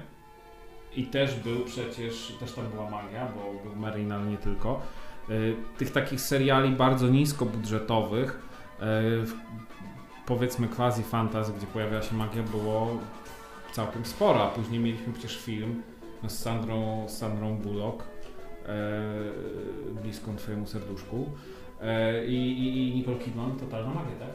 I 0.96 1.04
też 1.04 1.34
był 1.34 1.64
przecież, 1.64 2.32
też 2.40 2.52
tam 2.52 2.64
była 2.66 2.90
magia, 2.90 3.28
bo 3.36 3.70
był 3.70 3.80
Merlin, 3.80 4.12
ale 4.12 4.26
nie 4.26 4.36
tylko. 4.36 4.80
Yy, 5.28 5.56
tych 5.78 5.92
takich 5.92 6.20
seriali 6.20 6.70
bardzo 6.70 7.08
niskobudżetowych, 7.08 8.47
powiedzmy 10.26 10.68
quasi 10.68 11.02
fantasy, 11.02 11.52
gdzie 11.56 11.66
pojawiała 11.66 12.02
się 12.02 12.14
magia, 12.16 12.42
było 12.42 12.88
całkiem 13.72 14.04
sporo. 14.04 14.42
A 14.44 14.48
później 14.48 14.80
mieliśmy 14.80 15.12
przecież 15.12 15.38
film 15.38 15.82
z 16.28 16.38
Sandrą, 16.38 17.04
z 17.08 17.18
Sandrą 17.18 17.56
Bullock, 17.56 18.04
e, 18.66 18.72
bliską 20.02 20.36
Twojemu 20.36 20.66
serduszku. 20.66 21.26
E, 21.82 22.26
i, 22.26 22.88
i, 22.88 22.94
Nicole 22.96 23.16
Kidman, 23.18 23.56
totalna 23.56 23.88
magia, 23.88 24.16
tak? 24.18 24.28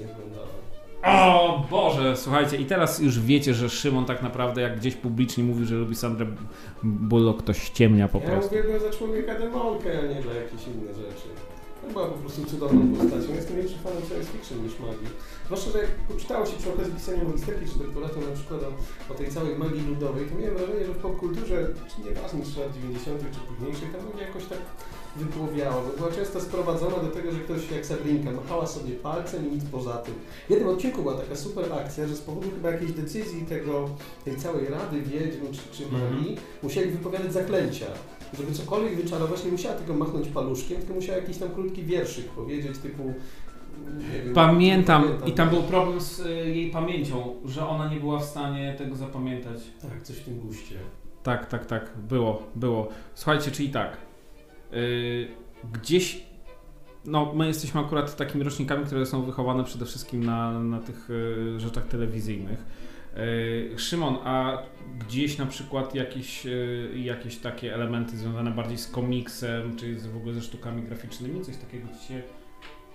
Nie 0.00 0.06
wyglądała. 0.06 0.46
O 1.06 1.66
Boże, 1.70 2.16
słuchajcie, 2.16 2.56
i 2.56 2.64
teraz 2.66 2.98
już 2.98 3.20
wiecie, 3.20 3.54
że 3.54 3.70
Szymon 3.70 4.04
tak 4.04 4.22
naprawdę 4.22 4.60
jak 4.62 4.76
gdzieś 4.76 4.94
publicznie 4.94 5.44
mówi, 5.44 5.64
że 5.66 5.74
lubi 5.74 5.94
Sandrę 5.94 6.26
Bullock, 6.82 7.42
to 7.42 7.52
ściemnia 7.52 8.08
po 8.08 8.18
Ja 8.18 8.26
prostu. 8.26 8.50
uwielbiam 8.50 8.80
za 8.80 8.90
człowieka 8.98 9.34
demonkę, 9.38 9.98
a 9.98 10.14
nie 10.14 10.22
dla 10.22 10.34
jakichś 10.34 10.66
innych 10.66 10.96
rzeczy. 10.96 11.28
To 11.86 11.92
była 11.92 12.06
po 12.06 12.18
prostu 12.18 12.44
cudowną 12.44 12.96
postacią. 12.96 13.34
Jestem 13.34 13.56
większy 13.56 13.78
fanem 13.78 14.02
science 14.08 14.30
fiction 14.32 14.58
niż 14.64 14.78
magii. 14.78 15.08
Zwłaszcza, 15.46 15.70
że 15.70 15.78
jak 15.78 15.90
poczytało 15.90 16.46
się 16.46 16.56
przy 16.60 16.72
okazji 16.72 16.92
pisania 16.94 17.24
magisterki 17.24 17.64
czy 17.72 17.78
doktoratu 17.78 18.20
na 18.20 18.32
przykład 18.36 18.60
o, 18.62 18.70
o 19.12 19.14
tej 19.18 19.28
całej 19.30 19.58
magii 19.58 19.82
ludowej, 19.88 20.26
to 20.26 20.34
miałem 20.38 20.56
wrażenie, 20.56 20.84
że 20.86 20.92
w 20.92 20.96
popkulturze, 21.06 21.58
czy 21.90 21.96
nieważne 22.08 22.40
czy 22.48 22.60
lat 22.60 22.72
90. 22.74 23.20
czy 23.34 23.40
późniejszych, 23.48 23.92
ta 23.92 23.98
magia 24.06 24.26
jakoś 24.26 24.44
tak 24.46 24.58
wypłowiała, 25.16 25.82
bo 25.82 25.90
była 25.98 26.12
często 26.12 26.40
sprowadzona 26.40 26.96
do 26.96 27.08
tego, 27.08 27.32
że 27.32 27.38
ktoś 27.38 27.70
jak 27.70 27.86
Sabrinka 27.86 28.30
machała 28.30 28.66
sobie 28.66 28.92
palcem 28.94 29.48
i 29.48 29.54
nic 29.54 29.64
poza 29.64 29.92
tym. 29.92 30.14
W 30.46 30.50
jednym 30.50 30.68
odcinku 30.68 31.02
była 31.02 31.14
taka 31.14 31.36
super 31.36 31.72
akcja, 31.72 32.06
że 32.08 32.16
z 32.16 32.20
powodu 32.20 32.50
chyba 32.50 32.70
jakiejś 32.70 32.92
decyzji 32.92 33.46
tego, 33.46 33.88
tej 34.24 34.36
całej 34.36 34.68
rady 34.68 35.00
wiedźm 35.02 35.40
czy, 35.52 35.60
czy 35.76 35.84
Mhm. 35.84 36.02
magii, 36.14 36.36
musieli 36.62 36.90
wypowiadać 36.90 37.32
zaklęcia. 37.32 37.86
Żeby 38.38 38.52
cokolwiek 38.52 38.96
wyczarować, 38.96 39.44
nie 39.44 39.50
musiała 39.50 39.74
tylko 39.74 39.94
machnąć 39.94 40.28
paluszkiem, 40.28 40.78
tylko 40.78 40.94
musiała 40.94 41.18
jakiś 41.18 41.38
tam 41.38 41.48
krótki 41.48 41.82
wierszyk 41.82 42.26
powiedzieć, 42.26 42.78
typu... 42.78 43.14
Nie 43.98 44.24
wiem, 44.24 44.34
Pamiętam, 44.34 45.04
nie 45.24 45.30
i 45.30 45.32
tam 45.32 45.50
był 45.50 45.62
problem 45.62 46.00
z 46.00 46.20
y, 46.20 46.30
jej 46.30 46.70
pamięcią, 46.70 47.34
że 47.44 47.68
ona 47.68 47.88
nie 47.88 48.00
była 48.00 48.18
w 48.18 48.24
stanie 48.24 48.74
tego 48.78 48.96
zapamiętać. 48.96 49.58
Tak, 49.82 50.02
coś 50.02 50.16
w 50.16 50.24
tym 50.24 50.40
guście. 50.40 50.74
Tak, 51.22 51.46
tak, 51.46 51.66
tak, 51.66 51.90
było, 52.08 52.42
było. 52.54 52.88
Słuchajcie, 53.14 53.50
czyli 53.50 53.68
tak, 53.70 53.96
yy, 54.72 55.28
gdzieś, 55.72 56.26
no 57.04 57.32
my 57.34 57.46
jesteśmy 57.46 57.80
akurat 57.80 58.16
takimi 58.16 58.44
rocznikami, 58.44 58.84
które 58.86 59.06
są 59.06 59.22
wychowane 59.22 59.64
przede 59.64 59.84
wszystkim 59.84 60.24
na, 60.24 60.60
na 60.60 60.80
tych 60.80 61.08
yy, 61.08 61.60
rzeczach 61.60 61.86
telewizyjnych. 61.86 62.64
Yy, 63.16 63.78
Szymon, 63.78 64.16
a 64.24 64.62
gdzieś 64.98 65.38
na 65.38 65.46
przykład 65.46 65.94
jakieś, 65.94 66.44
yy, 66.44 66.90
jakieś 66.94 67.36
takie 67.36 67.74
elementy 67.74 68.16
związane 68.16 68.50
bardziej 68.50 68.78
z 68.78 68.88
komiksem, 68.88 69.76
czy 69.76 69.94
w 69.94 70.16
ogóle 70.16 70.34
ze 70.34 70.42
sztukami 70.42 70.82
graficznymi, 70.82 71.40
coś 71.40 71.56
takiego 71.56 71.88
ci 71.88 72.08
się... 72.08 72.22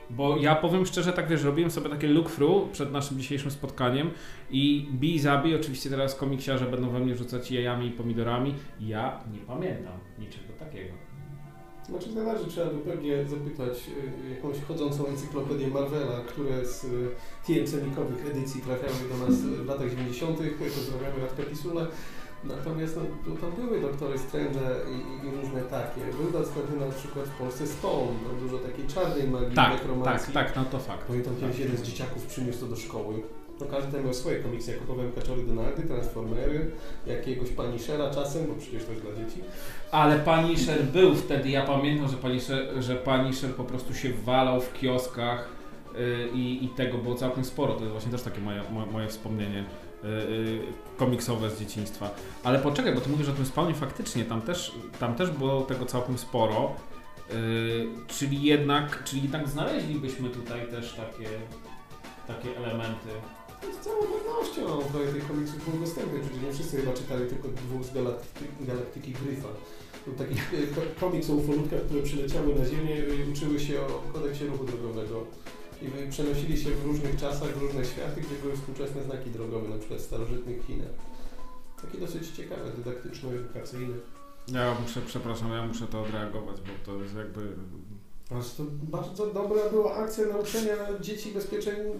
Bo 0.09 0.37
ja 0.37 0.55
powiem 0.55 0.85
szczerze, 0.85 1.13
tak 1.13 1.27
wiesz, 1.27 1.43
robiłem 1.43 1.71
sobie 1.71 1.89
takie 1.89 2.07
look 2.07 2.31
through 2.31 2.71
przed 2.71 2.91
naszym 2.91 3.17
dzisiejszym 3.17 3.51
spotkaniem 3.51 4.09
i 4.51 4.87
bij 4.91 5.19
zabij, 5.19 5.55
oczywiście 5.55 5.89
teraz 5.89 6.15
komiksiarze 6.15 6.65
będą 6.65 6.89
we 6.89 6.99
mnie 6.99 7.15
rzucać 7.15 7.51
jajami 7.51 7.87
i 7.87 7.91
pomidorami. 7.91 8.55
Ja 8.79 9.23
nie 9.33 9.39
pamiętam 9.39 9.99
niczego 10.19 10.53
takiego. 10.59 11.08
Znaczy 11.89 12.11
zależy, 12.11 12.45
trzeba 12.45 12.69
by 12.71 12.79
pewnie 12.79 13.25
zapytać 13.25 13.89
y, 14.27 14.29
jakąś 14.35 14.61
chodzącą 14.67 15.07
encyklopedię 15.07 15.67
Marvela, 15.67 16.19
które 16.27 16.65
z 16.65 16.83
y, 16.83 16.87
TM-cenikowych 17.47 18.31
edycji 18.31 18.61
trafiały 18.61 19.09
do 19.11 19.27
nas 19.27 19.41
w 19.41 19.65
latach 19.67 19.89
90. 19.89 20.39
Pozdrawiamy 20.75 21.21
Radka 21.21 21.43
Pisula. 21.43 21.87
Natomiast 22.43 22.99
no, 23.27 23.35
tam 23.35 23.51
były 23.51 23.81
Doktory 23.81 24.17
Strange 24.17 24.59
i, 24.91 25.27
i 25.27 25.31
różne 25.41 25.61
takie. 25.61 26.01
Był 26.21 26.31
dostępny 26.31 26.85
na 26.85 26.91
przykład 26.91 27.25
w 27.25 27.37
Polsce 27.37 27.67
Stone, 27.67 28.07
tam 28.27 28.39
dużo 28.39 28.57
takiej 28.57 28.87
czarnej 28.87 29.27
magii, 29.27 29.55
Tak, 29.55 29.81
tak, 30.03 30.31
tak, 30.31 30.55
no 30.55 30.65
to 30.65 30.79
fakt. 30.79 31.07
Pamiętam 31.07 31.35
kiedyś 31.35 31.55
Tak. 31.55 31.59
jeden 31.59 31.77
z 31.77 31.81
dzieciaków 31.81 32.25
przyniósł 32.25 32.59
to 32.59 32.65
do 32.65 32.75
szkoły. 32.75 33.13
No 33.59 33.65
każdy 33.65 34.03
miał 34.03 34.13
swoje 34.13 34.39
komiksy. 34.39 34.71
Ja 34.71 34.77
kupowałem 34.77 35.11
Kaczory 35.11 35.43
Donaldy, 35.43 35.83
Transformery, 35.83 36.71
jakiegoś 37.05 37.49
Punishera 37.49 38.09
czasem, 38.09 38.47
bo 38.47 38.55
przecież 38.55 38.85
to 38.85 38.91
jest 38.91 39.03
dla 39.03 39.15
dzieci. 39.15 39.41
Ale 39.91 40.19
Punisher 40.19 40.83
był 40.83 41.15
wtedy, 41.15 41.49
ja 41.49 41.65
pamiętam, 41.65 42.07
że 42.09 42.17
Punisher, 42.17 42.83
że 42.83 42.95
Punisher 42.95 43.49
po 43.55 43.63
prostu 43.63 43.93
się 43.93 44.13
walał 44.13 44.61
w 44.61 44.73
kioskach 44.73 45.49
yy, 45.93 46.29
i, 46.33 46.65
i 46.65 46.69
tego 46.69 46.97
było 46.97 47.15
całkiem 47.15 47.45
sporo. 47.45 47.73
To 47.73 47.79
jest 47.79 47.91
właśnie 47.91 48.11
też 48.11 48.21
takie 48.21 48.41
moje, 48.41 48.61
moje, 48.71 48.91
moje 48.91 49.07
wspomnienie 49.07 49.63
yy, 50.03 50.09
yy, 50.09 50.61
komiksowe 50.97 51.49
z 51.49 51.59
dzieciństwa. 51.59 52.09
Ale 52.43 52.59
poczekaj, 52.59 52.95
bo 52.95 53.01
ty 53.01 53.09
mówisz 53.09 53.29
o 53.29 53.33
tym 53.33 53.45
spawnie 53.45 53.73
faktycznie, 53.73 54.25
tam 54.25 54.41
też, 54.41 54.75
tam 54.99 55.15
też 55.15 55.31
było 55.31 55.61
tego 55.61 55.85
całkiem 55.85 56.17
sporo. 56.17 56.71
Czyli 58.07 58.43
jednak, 58.43 59.03
czyli 59.03 59.21
jednak 59.21 59.49
znaleźlibyśmy 59.49 60.29
tutaj 60.29 60.67
też 60.67 60.93
takie, 60.93 61.29
takie 62.27 62.57
elementy. 62.57 63.09
No 63.63 63.73
Z 63.73 63.85
całą 63.85 64.01
pewnością 64.01 64.61
trochę 64.91 65.13
tych 65.13 65.27
komiksów 65.27 65.69
było 65.69 65.85
dostępnych. 65.85 66.21
Przecież 66.21 66.41
nie 66.43 66.53
wszyscy 66.53 66.77
chyba 66.77 66.93
czytali 66.93 67.27
tylko 67.27 67.47
dwóch 67.47 67.83
z 67.83 67.93
galaktyki, 67.93 68.65
galaktyki 68.71 69.11
Gryfa. 69.11 69.47
Był 70.05 70.13
taki 70.15 70.33
e, 70.33 70.67
ko- 70.75 70.99
komiks 70.99 71.29
o 71.29 71.33
ufolutkach, 71.33 71.81
które 71.81 72.01
przyleciały 72.01 72.55
na 72.55 72.65
Ziemię 72.65 72.95
i 73.25 73.31
uczyły 73.31 73.59
się 73.59 73.81
o 73.81 74.03
kodeksie 74.13 74.45
ruchu 74.47 74.63
drogowego. 74.65 75.25
I 75.81 76.11
przenosili 76.11 76.57
się 76.57 76.69
w 76.71 76.85
różnych 76.85 77.15
czasach, 77.15 77.49
w 77.57 77.61
różne 77.61 77.85
światy, 77.85 78.21
gdzie 78.21 78.35
były 78.41 78.55
współczesne 78.55 79.03
znaki 79.03 79.29
drogowe, 79.29 79.69
na 79.69 79.77
przykład 79.77 79.99
w 79.99 80.03
starożytnych 80.03 80.65
Chinach. 80.65 80.87
Takie 81.81 81.97
dosyć 81.97 82.27
ciekawe, 82.27 82.71
dydaktyczno-edukacyjne. 82.77 83.95
Ja 84.53 84.75
muszę, 84.81 85.01
przepraszam, 85.07 85.51
ja 85.51 85.67
muszę 85.67 85.87
to 85.87 86.01
odreagować, 86.01 86.57
bo 86.61 86.91
to 86.93 87.01
jest 87.03 87.15
jakby 87.15 87.41
Aż 88.31 88.53
to 88.53 88.63
bardzo 88.81 89.27
dobra 89.27 89.69
była 89.71 89.95
akcja 89.95 90.25
nauczenia 90.25 90.73
dzieci 91.01 91.33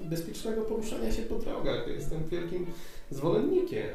bezpiecznego 0.10 0.62
poruszania 0.62 1.12
się 1.12 1.22
po 1.22 1.36
drogach. 1.36 1.88
Jestem 1.88 2.24
wielkim 2.28 2.66
zwolennikiem. 3.10 3.88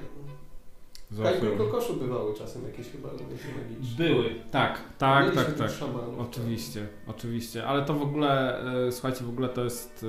Kajku 1.23 1.47
i 1.47 1.59
Kokoszu 1.59 1.97
bywały 1.97 2.35
czasem 2.35 2.63
jakieś 2.65 2.91
chyba 2.91 3.09
magiczne. 3.09 3.51
Były, 3.97 4.35
tak, 4.51 4.81
tak, 4.99 5.25
Mieliśmy 5.25 5.45
tak, 5.45 5.55
tak. 5.55 5.71
Szamanów, 5.71 6.19
Oczywiście, 6.19 6.87
oczywiście, 7.07 7.67
ale 7.67 7.85
to 7.85 7.95
w 7.95 8.03
ogóle, 8.03 8.63
e, 8.87 8.93
słuchajcie, 8.93 9.25
w 9.25 9.29
ogóle 9.29 9.49
to 9.49 9.65
jest 9.65 10.07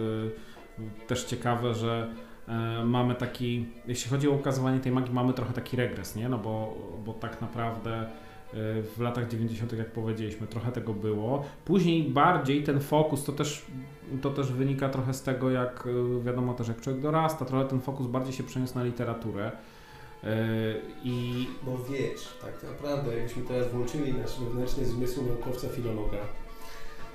e, 0.79 1.05
też 1.07 1.23
ciekawe, 1.23 1.73
że 1.73 2.13
e, 2.47 2.85
mamy 2.85 3.15
taki, 3.15 3.65
jeśli 3.87 4.09
chodzi 4.11 4.27
o 4.27 4.31
ukazywanie 4.31 4.79
tej 4.79 4.91
magii, 4.91 5.13
mamy 5.13 5.33
trochę 5.33 5.53
taki 5.53 5.77
regres, 5.77 6.15
nie? 6.15 6.29
No 6.29 6.37
bo, 6.37 6.77
bo 7.05 7.13
tak 7.13 7.41
naprawdę 7.41 8.09
w 8.53 8.99
latach 8.99 9.27
90., 9.27 9.73
jak 9.73 9.91
powiedzieliśmy, 9.91 10.47
trochę 10.47 10.71
tego 10.71 10.93
było. 10.93 11.45
Później 11.65 12.03
bardziej 12.03 12.63
ten 12.63 12.79
fokus, 12.79 13.23
to 13.23 13.31
też, 13.31 13.65
to 14.21 14.29
też 14.29 14.51
wynika 14.51 14.89
trochę 14.89 15.13
z 15.13 15.21
tego, 15.21 15.51
jak 15.51 15.87
e, 15.87 16.23
wiadomo 16.23 16.53
też, 16.53 16.67
jak 16.67 16.81
człowiek 16.81 17.01
dorasta, 17.01 17.45
trochę 17.45 17.65
ten 17.65 17.81
fokus 17.81 18.07
bardziej 18.07 18.33
się 18.33 18.43
przeniósł 18.43 18.75
na 18.75 18.83
literaturę. 18.83 19.51
E, 20.23 20.35
I 21.03 21.47
No 21.67 21.77
wiesz, 21.89 22.37
tak 22.41 22.71
naprawdę, 22.71 23.17
jakbyśmy 23.17 23.43
teraz 23.43 23.71
włączyli 23.71 24.13
nasz 24.13 24.39
wewnętrzny 24.39 24.85
zmysł 24.85 25.25
naukowca 25.25 25.69
filologa, 25.69 26.17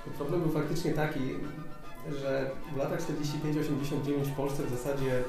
to 0.05 0.11
problem 0.11 0.41
był 0.41 0.51
faktycznie 0.51 0.91
taki, 0.91 1.19
że 2.21 2.51
w 2.73 2.77
latach 2.77 2.99
45-89 2.99 4.23
w 4.23 4.35
Polsce 4.35 4.63
w 4.63 4.69
zasadzie 4.69 5.23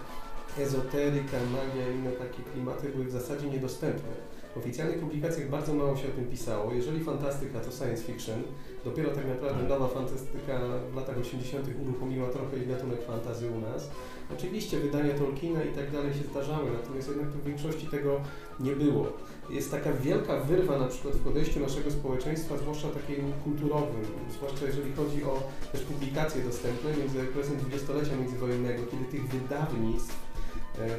ezoteryka, 0.58 1.36
magia 1.52 1.92
i 1.92 1.94
inne 1.94 2.12
takie 2.12 2.42
klimaty 2.52 2.88
były 2.88 3.04
w 3.04 3.10
zasadzie 3.10 3.50
niedostępne. 3.50 4.31
W 4.54 4.56
oficjalnych 4.56 4.98
publikacjach 4.98 5.48
bardzo 5.48 5.74
mało 5.74 5.96
się 5.96 6.08
o 6.08 6.10
tym 6.10 6.24
pisało. 6.24 6.72
Jeżeli 6.72 7.04
fantastyka, 7.04 7.60
to 7.60 7.70
science 7.70 8.02
fiction. 8.02 8.42
Dopiero 8.84 9.10
tak 9.10 9.26
naprawdę 9.26 9.68
nowa 9.68 9.88
fantastyka 9.88 10.60
w 10.92 10.96
latach 10.96 11.18
80. 11.18 11.68
uruchomiła 11.82 12.28
trochę 12.28 12.56
i 12.58 12.66
gatunek 12.66 13.06
fantazy 13.06 13.50
u 13.50 13.60
nas. 13.60 13.90
Oczywiście 14.34 14.78
wydania 14.78 15.14
Tolkiena 15.14 15.62
i 15.64 15.72
tak 15.72 15.90
dalej 15.90 16.14
się 16.14 16.24
zdarzały, 16.30 16.70
natomiast 16.72 17.08
jednak 17.08 17.28
w 17.28 17.44
większości 17.44 17.86
tego 17.86 18.20
nie 18.60 18.72
było. 18.72 19.06
Jest 19.50 19.70
taka 19.70 19.92
wielka 19.92 20.40
wyrwa 20.40 20.78
na 20.78 20.86
przykład 20.86 21.14
w 21.14 21.24
podejściu 21.24 21.60
naszego 21.60 21.90
społeczeństwa, 21.90 22.58
zwłaszcza 22.58 22.88
takim 22.88 23.32
kulturowym, 23.44 24.04
zwłaszcza 24.30 24.66
jeżeli 24.66 24.92
chodzi 24.92 25.24
o 25.24 25.42
też 25.72 25.80
publikacje 25.80 26.42
dostępne 26.42 26.90
między 26.96 27.22
okresem 27.30 27.56
dwudziestolecia 27.56 28.16
międzywojennego, 28.16 28.82
kiedy 28.90 29.04
tych 29.04 29.28
wydawnictw 29.28 30.31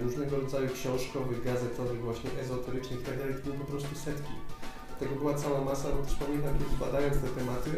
różnego 0.02 0.40
rodzaju 0.40 0.70
książkowych, 0.70 1.44
gazetowych, 1.44 2.02
właśnie 2.02 2.30
ezoterycznych 2.42 3.00
itd. 3.00 3.34
Tak 3.34 3.42
były 3.42 3.56
po 3.56 3.66
prostu 3.66 3.96
setki. 3.96 4.34
Tego 5.00 5.16
była 5.16 5.34
cała 5.34 5.62
masa, 5.62 5.92
bo 5.92 6.04
też 6.06 6.16
pamiętam, 6.16 6.54
kiedy 6.60 6.78
badając 6.80 7.18
te 7.18 7.28
tematy, 7.28 7.72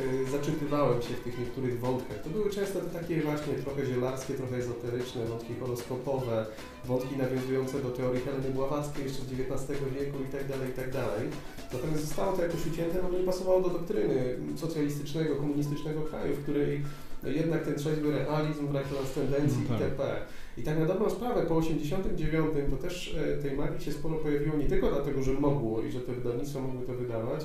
Y, 0.00 0.30
zaczytywałem 0.30 1.02
się 1.02 1.14
w 1.14 1.20
tych 1.20 1.38
niektórych 1.38 1.80
wątkach. 1.80 2.22
To 2.22 2.30
były 2.30 2.50
często 2.50 2.80
te 2.80 3.00
takie 3.00 3.20
właśnie 3.20 3.54
trochę 3.54 3.86
zielarskie, 3.86 4.34
trochę 4.34 4.56
ezoteryczne, 4.56 5.26
wątki 5.26 5.54
horoskopowe, 5.60 6.46
wątki 6.84 7.16
nawiązujące 7.16 7.82
do 7.82 7.90
teorii 7.90 8.22
Heleny 8.22 8.50
Bławackiej 8.50 9.04
jeszcze 9.04 9.22
XIX 9.22 9.80
wieku 9.94 10.18
itd., 10.18 10.48
tak 10.48 10.68
itd. 10.68 10.92
Tak 10.92 11.72
Natomiast 11.72 12.04
zostało 12.04 12.36
to 12.36 12.42
jakoś 12.42 12.66
ucięte, 12.66 12.98
no 13.02 13.18
nie 13.18 13.24
pasowało 13.24 13.60
do 13.60 13.68
doktryny 13.68 14.38
socjalistycznego, 14.56 15.36
komunistycznego 15.36 16.00
kraju, 16.00 16.34
w 16.36 16.42
której 16.42 16.82
jednak 17.24 17.64
ten 17.64 17.74
trzeźwy 17.74 18.12
realizm, 18.12 18.68
brak 18.68 18.84
transcendencji 18.84 19.62
no 19.62 19.68
tak. 19.68 19.80
itp. 19.80 20.04
I 20.58 20.62
tak 20.62 20.78
na 20.78 20.86
dobrą 20.86 21.10
sprawę 21.10 21.46
po 21.46 21.56
89 21.56 22.48
to 22.70 22.76
też 22.76 23.16
e, 23.38 23.42
tej 23.42 23.56
magii 23.56 23.84
się 23.84 23.92
sporo 23.92 24.16
pojawiło 24.16 24.56
nie 24.56 24.66
tylko 24.66 24.90
dlatego, 24.90 25.22
że 25.22 25.32
mogło 25.32 25.82
i 25.82 25.92
że 25.92 26.00
te 26.00 26.12
wydawnictwa 26.12 26.60
mogły 26.60 26.86
to 26.86 26.94
wydawać, 26.94 27.44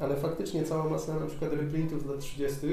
ale 0.00 0.16
faktycznie 0.16 0.62
cała 0.62 0.90
masa 0.90 1.20
na 1.20 1.26
przykład 1.26 1.52
reprintów 1.52 2.02
z 2.02 2.06
lat 2.06 2.18
30. 2.18 2.66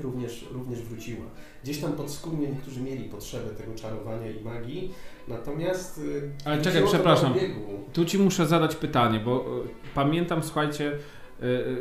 Również, 0.00 0.46
również 0.52 0.82
wróciła. 0.82 1.24
Gdzieś 1.62 1.78
tam 1.78 1.92
podskórnie 1.92 2.48
niektórzy 2.48 2.80
mieli 2.80 3.04
potrzebę 3.04 3.50
tego 3.50 3.74
czarowania 3.74 4.30
i 4.30 4.44
magii, 4.44 4.92
natomiast... 5.28 5.98
Y, 5.98 6.30
ale 6.44 6.62
czekaj, 6.62 6.82
przepraszam, 6.86 7.34
tu 7.92 8.04
Ci 8.04 8.18
muszę 8.18 8.46
zadać 8.46 8.76
pytanie, 8.76 9.20
bo 9.20 9.40
y, 9.40 9.68
pamiętam, 9.94 10.42
słuchajcie, 10.42 10.98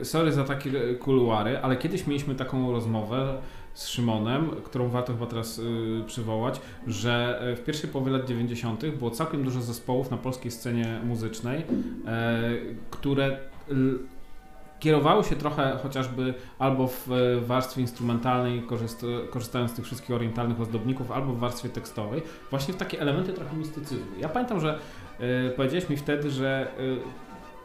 sorry 0.04 0.32
za 0.32 0.44
takie 0.44 0.96
kuluary, 0.96 1.58
ale 1.58 1.78
kiedyś 1.78 2.08
mieliśmy 2.08 2.36
taką 2.36 2.72
rozmowę 2.72 3.42
z 3.78 3.88
Szymonem, 3.88 4.50
którą 4.64 4.90
warto 4.90 5.14
chyba 5.14 5.26
teraz 5.26 5.62
przywołać, 6.06 6.62
że 6.88 7.42
w 7.58 7.64
pierwszej 7.64 7.90
połowie 7.90 8.12
lat 8.12 8.26
90. 8.26 8.86
było 8.86 9.12
całkiem 9.12 9.44
dużo 9.44 9.62
zespołów 9.62 10.12
na 10.12 10.18
polskiej 10.18 10.52
scenie 10.52 11.02
muzycznej, 11.04 11.64
które 12.90 13.38
kierowały 14.80 15.24
się 15.24 15.36
trochę 15.36 15.78
chociażby 15.84 16.34
albo 16.60 16.88
w 16.88 17.08
warstwie 17.46 17.82
instrumentalnej, 17.82 18.64
korzystając 19.30 19.72
z 19.72 19.74
tych 19.74 19.86
wszystkich 19.86 20.16
orientalnych 20.16 20.62
ozdobników, 20.62 21.12
albo 21.12 21.34
w 21.34 21.40
warstwie 21.40 21.70
tekstowej, 21.70 22.22
właśnie 22.50 22.74
w 22.74 22.78
takie 22.78 23.02
elementy 23.02 23.34
trochę 23.34 23.56
mistycyzmu. 23.56 24.06
Ja 24.20 24.30
pamiętam, 24.30 24.60
że 24.60 24.80
y, 25.48 25.52
powiedziałeś 25.56 25.90
mi 25.90 25.98
wtedy, 25.98 26.32
że 26.32 26.68
y, 26.80 26.98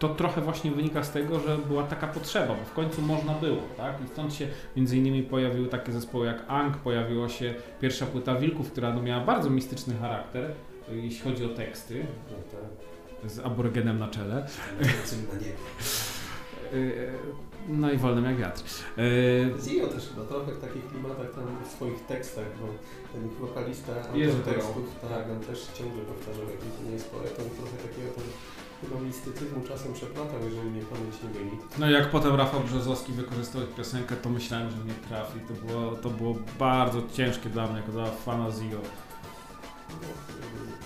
to 0.03 0.09
trochę 0.09 0.41
właśnie 0.41 0.71
wynika 0.71 1.05
z 1.05 1.11
tego, 1.11 1.41
że 1.41 1.59
była 1.59 1.83
taka 1.83 2.07
potrzeba, 2.07 2.55
bo 2.55 2.65
w 2.65 2.73
końcu 2.73 3.03
można 3.03 3.35
było, 3.35 3.63
tak? 3.77 3.97
I 4.05 4.09
stąd 4.09 4.35
się 4.35 4.49
między 4.77 4.97
innymi 4.97 5.23
pojawiły 5.23 5.69
takie 5.69 5.93
zespoły 5.93 6.27
jak 6.27 6.45
Ang, 6.49 6.77
pojawiła 6.77 7.29
się 7.29 7.55
pierwsza 7.81 8.07
płyta 8.07 8.35
Wilków, 8.35 8.73
która 8.73 8.95
no, 8.95 9.03
miała 9.03 9.25
bardzo 9.25 9.51
mistyczny 9.51 9.95
charakter, 9.95 10.51
jeśli 10.93 11.21
chodzi 11.21 11.45
o 11.45 11.49
teksty, 11.49 12.07
z 13.27 13.39
aborygenem 13.39 13.99
na 13.99 14.09
czele. 14.09 14.47
No 17.69 17.91
i 17.93 17.97
wolnym 17.97 18.25
jak 18.25 18.37
wiatr. 18.37 18.63
Zio 19.65 19.87
też 19.87 20.09
chyba 20.09 20.27
trochę 20.27 20.53
w 20.53 20.61
takich 20.61 20.87
klimatach 20.87 21.35
tam 21.35 21.45
w 21.65 21.73
swoich 21.73 22.07
tekstach, 22.07 22.45
bo 22.61 22.67
ten 23.13 23.29
wokalista 23.29 23.93
Jerzy 24.15 24.39
tekstów, 24.39 24.97
tak, 25.01 25.31
on 25.31 25.41
też 25.41 25.67
ciągle 25.75 26.03
powtarzał, 26.03 26.45
jak 26.45 26.87
nie 26.87 26.93
jest 26.93 27.11
poetą, 27.11 27.43
trochę 27.59 27.77
takiego 27.89 28.11
ten 28.17 28.25
chyba 28.83 29.01
mistycyzmu 29.01 29.61
czasem 29.69 29.93
przeplatał, 29.93 30.41
jeżeli 30.45 30.71
nie 30.71 30.83
pamięć 30.83 31.15
nie 31.23 31.41
myli. 31.41 31.57
No 31.79 31.91
jak 31.91 32.11
potem 32.11 32.35
Rafał 32.35 32.61
Brzozowski 32.61 33.13
wykorzystał 33.13 33.63
piosenkę, 33.77 34.17
to 34.17 34.31
myślałem, 34.31 34.71
że 34.71 34.77
nie 34.77 35.09
trafi. 35.09 35.41
To 35.49 35.55
było, 35.67 35.93
to 35.93 36.11
było 36.11 36.35
bardzo 36.59 37.03
ciężkie 37.13 37.51
dla 37.51 37.67
mnie, 37.67 37.77
jako 37.77 37.93
dla 37.93 38.11
fana 38.11 38.51
Zio. 38.51 38.81
No, 39.89 40.09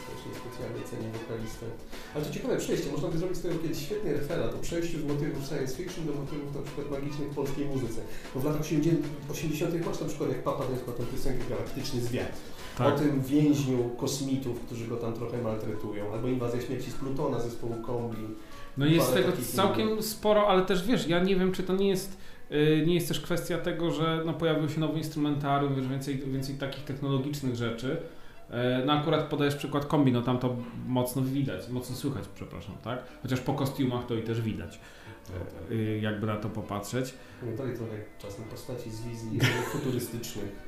też 0.09 0.21
niespecjalnie 0.29 0.83
cenię 0.91 1.09
wokalistę. 1.13 1.67
Ale 2.15 2.25
to 2.25 2.31
ciekawe 2.33 2.57
przejście, 2.57 2.93
można 2.93 3.09
by 3.09 3.19
zrobić 3.19 3.39
z 3.39 3.43
tego 3.43 3.59
kiedyś 3.59 3.79
świetny 3.79 4.13
referat 4.13 4.55
o 4.55 4.59
przejściu 4.59 4.99
z 5.01 5.05
motywów 5.05 5.49
science 5.49 5.77
fiction 5.77 6.07
do 6.07 6.13
motywów 6.13 6.55
na 6.55 6.63
przykład 6.63 6.91
magicznych 6.91 7.29
w 7.31 7.35
polskiej 7.35 7.67
muzyce. 7.67 8.01
Bo 8.35 8.41
w 8.41 8.45
latach 8.45 8.61
80. 8.61 9.87
masz 9.87 10.01
na 10.01 10.07
przykład 10.07 10.31
jak 10.31 10.43
Papa 10.43 10.65
Dance 10.67 10.87
ma 10.87 10.93
tę 10.93 11.03
piosenkę 11.13 11.45
Galaktyczny 11.51 12.01
Zwiat. 12.01 12.33
Tak. 12.77 12.95
O 12.95 12.99
tym 12.99 13.23
więźniu 13.23 13.91
kosmitów, 13.97 14.61
którzy 14.61 14.87
go 14.87 14.97
tam 14.97 15.12
trochę 15.12 15.43
maltretują, 15.43 16.12
albo 16.12 16.29
Inwazja 16.29 16.61
Śmierci 16.61 16.91
z 16.91 16.95
Plutona 16.95 17.41
zespołu 17.41 17.75
Kombi. 17.75 18.17
No 18.77 18.87
jest 18.87 19.15
tego 19.15 19.33
całkiem 19.55 20.03
sporo, 20.03 20.49
ale 20.49 20.62
też 20.62 20.87
wiesz, 20.87 21.09
ja 21.09 21.19
nie 21.21 21.37
wiem, 21.37 21.53
czy 21.53 21.62
to 21.62 21.77
nie 21.77 21.89
jest 21.89 22.19
y, 22.53 22.85
nie 22.87 22.95
jest 22.95 23.09
też 23.09 23.21
kwestia 23.21 23.59
tego, 23.59 23.91
że 23.91 24.23
no, 24.27 24.35
pojawił 24.35 24.69
się 24.69 24.81
nowy 24.81 24.99
instrumentarium, 24.99 25.75
wiesz, 25.75 25.89
więcej, 25.89 26.19
więcej 26.19 26.55
takich 26.55 26.85
technologicznych 26.85 27.57
rzeczy, 27.57 27.97
E, 28.51 28.83
no 28.87 28.93
akurat 28.93 29.29
podajesz 29.29 29.57
przykład 29.57 29.87
kombi, 29.87 30.12
no 30.12 30.23
tam 30.23 30.39
to 30.39 30.57
mocno 30.87 31.23
widać, 31.23 31.69
mocno 31.69 31.97
słychać, 31.97 32.25
przepraszam, 32.35 32.75
tak? 32.85 32.99
Chociaż 33.23 33.41
po 33.41 33.55
kostiumach 33.55 34.07
to 34.07 34.15
i 34.15 34.23
też 34.23 34.41
widać, 34.41 34.81
no 35.29 35.39
tak. 35.39 35.73
E, 35.73 35.99
jakby 35.99 36.27
na 36.27 36.37
to 36.37 36.49
popatrzeć. 36.49 37.15
No 37.43 37.57
to 37.57 37.62
trochę 37.62 38.03
czasem 38.19 38.45
postaci 38.45 38.91
z 38.91 39.03
wizji 39.03 39.41
futurystycznych. 39.73 40.66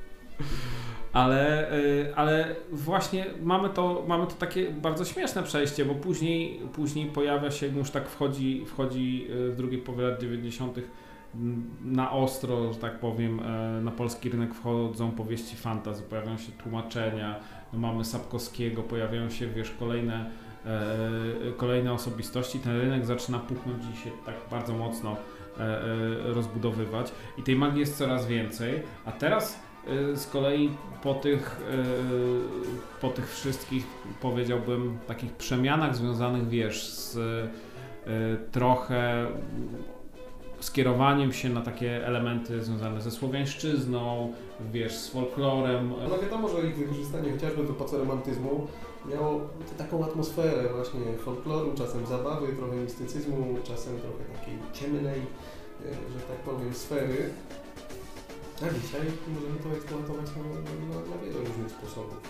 Ale, 1.12 1.70
e, 1.72 2.16
ale 2.16 2.56
właśnie 2.72 3.26
mamy 3.42 3.68
to, 3.68 4.04
mamy 4.08 4.26
to 4.26 4.32
takie 4.32 4.70
bardzo 4.70 5.04
śmieszne 5.04 5.42
przejście, 5.42 5.84
bo 5.84 5.94
później, 5.94 6.60
później 6.72 7.06
pojawia 7.06 7.50
się, 7.50 7.66
już 7.66 7.90
tak 7.90 8.08
wchodzi, 8.08 8.64
wchodzi 8.66 9.26
w 9.30 9.56
drugiej 9.56 9.80
połowie 9.80 10.04
lat 10.04 10.20
90 10.20 10.78
na 11.84 12.12
ostro, 12.12 12.72
że 12.72 12.78
tak 12.78 13.00
powiem, 13.00 13.40
na 13.82 13.90
polski 13.90 14.28
rynek 14.28 14.54
wchodzą 14.54 15.10
powieści 15.10 15.56
fantasy, 15.56 16.02
pojawiają 16.02 16.38
się 16.38 16.52
tłumaczenia, 16.52 17.40
no 17.72 17.78
mamy 17.78 18.04
Sapkowskiego, 18.04 18.82
pojawiają 18.82 19.30
się, 19.30 19.46
wiesz, 19.46 19.70
kolejne, 19.70 20.30
e, 20.66 21.52
kolejne 21.56 21.92
osobistości, 21.92 22.58
ten 22.58 22.80
rynek 22.80 23.06
zaczyna 23.06 23.38
puchnąć 23.38 23.82
i 23.94 23.96
się 23.96 24.10
tak 24.26 24.34
bardzo 24.50 24.72
mocno 24.72 25.16
e, 25.58 25.62
e, 25.62 25.84
rozbudowywać. 26.32 27.12
I 27.38 27.42
tej 27.42 27.56
magii 27.56 27.80
jest 27.80 27.98
coraz 27.98 28.26
więcej, 28.26 28.82
a 29.04 29.12
teraz 29.12 29.54
e, 29.54 29.67
z 30.14 30.26
kolei 30.26 30.70
po 31.02 31.14
tych, 31.14 31.60
e, 31.70 33.00
po 33.00 33.08
tych 33.08 33.34
wszystkich, 33.34 33.86
powiedziałbym, 34.20 34.98
takich 35.06 35.32
przemianach 35.32 35.96
związanych, 35.96 36.48
wiesz, 36.48 36.88
z 36.88 37.16
e, 37.16 37.48
trochę 38.52 39.26
skierowaniem 40.60 41.32
się 41.32 41.48
na 41.48 41.60
takie 41.60 42.06
elementy 42.06 42.64
związane 42.64 43.00
ze 43.00 43.10
słowiańszczyzną, 43.10 44.32
wiesz, 44.72 44.96
z 44.96 45.08
folklorem. 45.08 45.92
No 46.10 46.18
wiadomo, 46.18 46.48
że 46.48 46.68
ich 46.68 46.76
wykorzystanie 46.76 47.32
chociażby 47.32 47.62
do 47.64 47.98
romantyzmu 47.98 48.66
miało 49.10 49.40
taką 49.78 50.04
atmosferę 50.04 50.68
właśnie 50.76 51.00
folkloru, 51.24 51.74
czasem 51.74 52.06
zabawy, 52.06 52.46
trochę 52.56 52.76
mistycyzmu, 52.76 53.56
czasem 53.64 53.98
trochę 53.98 54.40
takiej 54.40 54.58
ciemnej, 54.72 55.20
że 55.84 56.20
tak 56.20 56.36
powiem, 56.36 56.74
sfery. 56.74 57.30
A 58.62 58.66
dzisiaj 58.80 59.06
możemy 59.34 59.58
to 59.62 59.68
eksploatować 59.78 60.26
na, 60.36 60.42
na, 60.90 60.98
na 61.10 61.16
wiele 61.22 61.38
różnych 61.48 61.70
sposobów. 61.76 62.20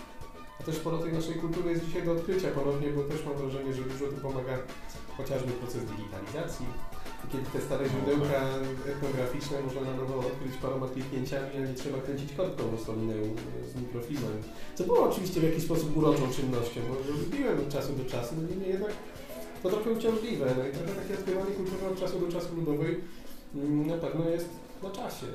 A 0.59 0.63
też 0.63 0.75
sporo 0.75 0.97
tej 0.97 1.13
naszej 1.13 1.35
kultury 1.35 1.69
jest 1.71 1.85
dzisiaj 1.85 2.03
do 2.05 2.11
odkrycia 2.11 2.49
ponownie, 2.59 2.89
bo 2.89 3.03
też 3.03 3.25
mam 3.25 3.35
wrażenie, 3.37 3.73
że 3.73 3.83
dużo 3.83 4.05
tu 4.05 4.17
pomaga 4.27 4.55
chociażby 5.17 5.51
proces 5.51 5.83
digitalizacji, 5.91 6.65
kiedy 7.31 7.43
te 7.53 7.61
stare 7.61 7.85
źródełka 7.89 8.39
etnograficzne 8.93 9.55
można 9.65 9.81
na 9.81 9.93
nowo 9.97 10.15
odkryć 10.19 10.55
paroma 10.61 10.87
kliknięciami, 10.87 11.49
a 11.57 11.59
nie 11.67 11.73
trzeba 11.73 11.97
kręcić 12.05 12.33
korbką 12.33 12.63
rosolinę 12.71 13.13
z 13.71 13.81
mikrofilmem. 13.81 14.37
Co 14.75 14.83
było 14.83 15.09
oczywiście 15.09 15.39
w 15.39 15.43
jakiś 15.49 15.63
sposób 15.63 15.97
uroczą 15.97 16.23
czynnością, 16.37 16.79
bo 16.89 16.95
lubiłem 17.21 17.59
od 17.59 17.69
czasu 17.69 17.93
do 17.93 18.05
czasu, 18.05 18.35
no 18.37 18.47
niemniej 18.49 18.69
jednak 18.69 18.93
to 19.63 19.69
trochę 19.69 19.89
uciążliwe. 19.91 20.45
No 20.57 20.67
i 20.67 20.71
trochę 20.71 20.93
takie 21.01 21.13
odkrywanie 21.13 21.51
kultury 21.51 21.81
od 21.91 21.99
czasu 21.99 22.19
do 22.19 22.27
czasu 22.31 22.55
ludowej 22.55 23.01
mm, 23.55 23.87
na 23.87 23.97
pewno 23.97 24.29
jest 24.29 24.49
na 24.83 24.89
czasie. 24.91 25.27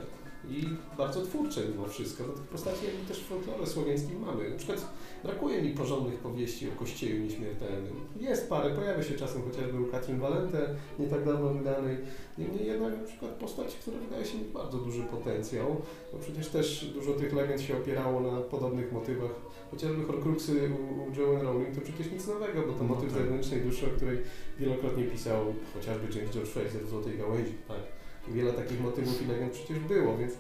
I 0.51 0.69
bardzo 0.99 1.23
twórcze 1.23 1.61
mimo 1.69 1.87
wszystko. 1.87 2.25
Do 2.25 2.33
tych 2.33 2.43
postaci 2.43 2.87
jakby 2.87 3.09
też 3.09 3.21
w 3.21 3.27
folklorze 3.27 3.67
słowiańskim 3.67 4.21
mamy. 4.21 4.51
Na 4.51 4.57
przykład 4.57 4.89
brakuje 5.25 5.63
mi 5.63 5.71
porządnych 5.71 6.19
powieści 6.19 6.69
o 6.69 6.79
Kościelu 6.79 7.25
Nieśmiertelnym. 7.25 7.95
Jest 8.21 8.49
parę, 8.49 8.71
pojawia 8.71 9.03
się 9.03 9.15
czasem 9.15 9.43
chociażby 9.43 9.81
u 9.81 9.87
Katrin 9.87 10.19
Valente, 10.19 10.75
nie 10.99 11.07
tak 11.07 11.25
dawno 11.25 11.49
wydanej. 11.49 11.97
Niemniej 12.39 12.67
jednak 12.67 12.99
na 13.01 13.05
przykład 13.05 13.31
postać, 13.31 13.75
która 13.75 13.99
wydaje 13.99 14.25
się 14.25 14.39
mieć 14.39 14.49
bardzo 14.49 14.79
duży 14.79 15.03
potencjał, 15.03 15.77
bo 16.13 16.19
przecież 16.19 16.49
też 16.49 16.85
dużo 16.95 17.13
tych 17.13 17.33
legend 17.33 17.61
się 17.61 17.77
opierało 17.77 18.21
na 18.21 18.41
podobnych 18.41 18.93
motywach. 18.93 19.31
Chociażby 19.71 20.05
Horcruxy 20.05 20.53
u, 20.53 21.03
u 21.03 21.21
Joanne 21.21 21.45
Rowling 21.45 21.75
to 21.75 21.81
przecież 21.81 22.13
nic 22.13 22.27
nowego, 22.27 22.63
bo 22.67 22.73
to 22.73 22.85
No 22.85 22.95
motyw 22.95 23.13
tak. 23.13 23.23
zewnętrznej 23.23 23.61
duszy, 23.61 23.87
o 23.87 23.91
której 23.97 24.19
wielokrotnie 24.59 25.05
pisał 25.05 25.55
chociażby 25.75 26.19
James 26.19 26.35
George 26.35 26.49
Fraser 26.49 26.83
w 26.83 26.89
Złotej 26.89 27.19
Gałęzi. 27.19 27.53
Tak. 27.69 28.04
Wiele 28.29 28.53
takich 28.53 28.81
motywów 28.81 29.23
i 29.23 29.27
legend 29.27 29.53
przecież 29.53 29.79
było, 29.79 30.17
więc 30.17 30.33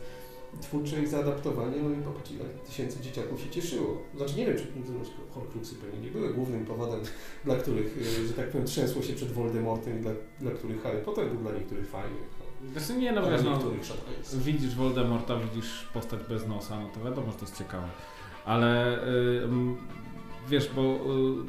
twórcze 0.60 1.02
ich 1.02 1.08
zaadaptowanie, 1.08 1.76
no 1.82 1.90
i 1.90 2.02
popatrz 2.02 2.30
ile 2.30 2.44
tysięcy 2.44 3.00
dzieciaków 3.00 3.40
się 3.40 3.50
cieszyło. 3.50 4.02
Znaczy 4.16 4.36
nie 4.36 4.46
wiem, 4.46 4.56
czy 4.56 4.66
Horcruxy 5.30 5.74
pewnie 5.74 6.00
nie 6.00 6.10
były 6.10 6.34
głównym 6.34 6.64
powodem, 6.64 7.00
dla 7.44 7.56
których, 7.56 7.98
y, 7.98 8.26
że 8.26 8.32
tak 8.32 8.50
powiem, 8.50 8.66
trzęsło 8.66 9.02
się 9.02 9.12
przed 9.12 9.32
Voldemortem 9.32 9.98
i 9.98 10.02
dla, 10.02 10.12
dla 10.40 10.50
których 10.50 10.82
Harry 10.82 10.98
Potter 10.98 11.28
był 11.28 11.38
dla 11.38 11.52
niektórych 11.52 11.88
fajny, 11.88 12.16
Znaczy 12.72 13.00
nie, 13.00 13.12
no 13.12 13.30
wiesz, 13.30 13.42
no, 13.44 13.60
widzisz 14.34 14.74
Voldemorta, 14.74 15.36
widzisz 15.36 15.88
postać 15.94 16.20
bez 16.28 16.46
nosa, 16.46 16.80
no 16.80 16.88
to 16.88 17.04
wiadomo, 17.04 17.32
że 17.32 17.38
to 17.38 17.44
jest 17.44 17.58
ciekawe. 17.58 17.88
Ale 18.44 18.98
y, 19.08 19.44
mm, 19.44 19.76
wiesz, 20.48 20.70
bo 20.76 20.82
y, 20.82 20.96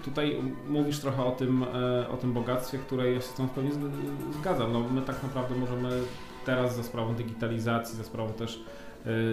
tutaj 0.04 0.42
mówisz 0.70 1.00
trochę 1.00 1.24
o 1.26 1.32
tym, 1.32 1.64
y, 1.64 2.10
o 2.10 2.18
tym 2.18 2.34
bogactwie, 2.34 2.78
które 2.78 3.12
ja 3.12 3.22
się 3.22 3.28
z 3.28 3.34
tą 3.34 3.48
z- 3.48 4.36
zgadzam. 4.40 4.74
No, 4.74 4.80
my 4.80 5.02
tak 5.02 5.24
naprawdę 5.24 5.56
możemy 5.56 5.90
teraz 6.46 6.76
za 6.76 6.84
sprawą 6.84 7.14
digitalizacji, 7.16 7.98
za 7.98 8.04
sprawą 8.04 8.34
też, 8.34 8.64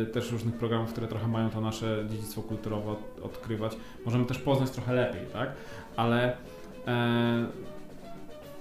y, 0.03 0.07
też 0.07 0.33
różnych 0.33 0.55
programów, 0.55 0.93
które 0.93 1.07
trochę 1.09 1.29
mają 1.29 1.51
to 1.51 1.61
nasze 1.61 2.05
dziedzictwo 2.11 2.43
kulturowe 2.43 2.91
od, 2.91 3.21
odkrywać, 3.25 3.77
możemy 4.05 4.25
też 4.25 4.39
poznać 4.39 4.71
trochę 4.71 4.93
lepiej, 4.95 5.27
tak? 5.33 5.53
Ale 5.97 6.37
e, 6.87 7.47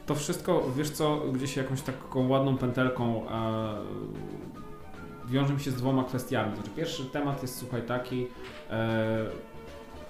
to 0.06 0.16
wszystko, 0.16 0.64
wiesz 0.78 0.90
co, 0.90 1.18
gdzieś 1.34 1.58
jakąś 1.58 1.82
taką 1.82 2.28
ładną 2.28 2.58
pętelką 2.58 3.30
e, 3.30 3.74
wiąże 5.28 5.54
mi 5.54 5.60
się 5.60 5.72
z 5.72 5.76
dwoma 5.76 6.04
kwestiami. 6.04 6.56
Znaczy, 6.56 6.70
pierwszy 6.76 7.06
temat 7.06 7.42
jest, 7.42 7.58
słuchaj, 7.58 7.82
taki, 7.82 8.28
e, 8.70 9.26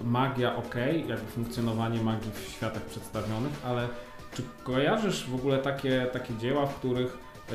magia 0.04 0.56
ok, 0.56 0.74
jakby 1.06 1.30
funkcjonowanie 1.30 2.02
magii 2.02 2.30
w 2.34 2.52
światach 2.52 2.82
przedstawionych, 2.82 3.52
ale 3.64 3.88
czy 4.34 4.42
kojarzysz 4.64 5.30
w 5.30 5.34
ogóle 5.34 5.58
takie, 5.58 6.06
takie 6.12 6.34
dzieła, 6.34 6.66
w 6.66 6.74
których 6.74 7.18
e, 7.48 7.54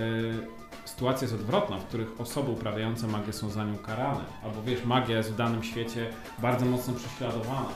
sytuacja 0.85 1.25
jest 1.25 1.41
odwrotna, 1.41 1.77
w 1.77 1.85
których 1.85 2.21
osoby 2.21 2.51
uprawiające 2.51 3.07
magię 3.07 3.33
są 3.33 3.49
za 3.49 3.65
nią 3.65 3.77
karane? 3.77 4.23
Albo 4.43 4.63
wiesz, 4.63 4.85
magia 4.85 5.17
jest 5.17 5.31
w 5.31 5.35
danym 5.35 5.63
świecie 5.63 6.09
bardzo 6.39 6.65
mocno 6.65 6.93
prześladowana. 6.93 7.69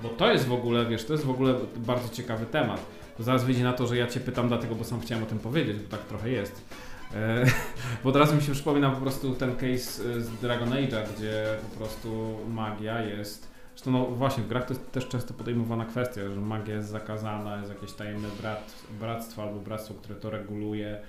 Bo 0.00 0.08
to 0.08 0.32
jest 0.32 0.46
w 0.46 0.52
ogóle, 0.52 0.86
wiesz, 0.86 1.04
to 1.04 1.12
jest 1.12 1.24
w 1.24 1.30
ogóle 1.30 1.54
bardzo 1.76 2.08
ciekawy 2.08 2.46
temat. 2.46 2.80
Zaraz 3.18 3.44
wyjdzie 3.44 3.64
na 3.64 3.72
to, 3.72 3.86
że 3.86 3.96
ja 3.96 4.06
Cię 4.06 4.20
pytam 4.20 4.48
dlatego, 4.48 4.74
bo 4.74 4.84
sam 4.84 5.00
chciałem 5.00 5.24
o 5.24 5.26
tym 5.26 5.38
powiedzieć, 5.38 5.76
bo 5.76 5.96
tak 5.96 6.06
trochę 6.06 6.30
jest. 6.30 6.64
E, 7.14 7.44
bo 8.04 8.10
od 8.10 8.16
razu 8.16 8.36
mi 8.36 8.42
się 8.42 8.52
przypomina 8.52 8.90
po 8.90 9.00
prostu 9.00 9.34
ten 9.34 9.56
case 9.56 10.02
e, 10.16 10.20
z 10.20 10.30
Dragon 10.40 10.70
Age'a, 10.70 11.02
gdzie 11.16 11.44
po 11.70 11.76
prostu 11.78 12.38
magia 12.48 13.02
jest... 13.02 13.56
Zresztą 13.74 13.90
no 13.90 14.06
właśnie, 14.06 14.42
w 14.42 14.48
grach 14.48 14.66
to 14.66 14.74
jest 14.74 14.92
też 14.92 15.08
często 15.08 15.34
podejmowana 15.34 15.84
kwestia, 15.84 16.20
że 16.34 16.40
magia 16.40 16.74
jest 16.74 16.88
zakazana, 16.88 17.56
jest 17.56 17.68
jakieś 17.68 17.92
tajemne 17.92 18.28
brat, 18.40 18.74
bractwo 19.00 19.42
albo 19.42 19.60
bractwo, 19.60 19.94
które 19.94 20.14
to 20.14 20.30
reguluje. 20.30 21.00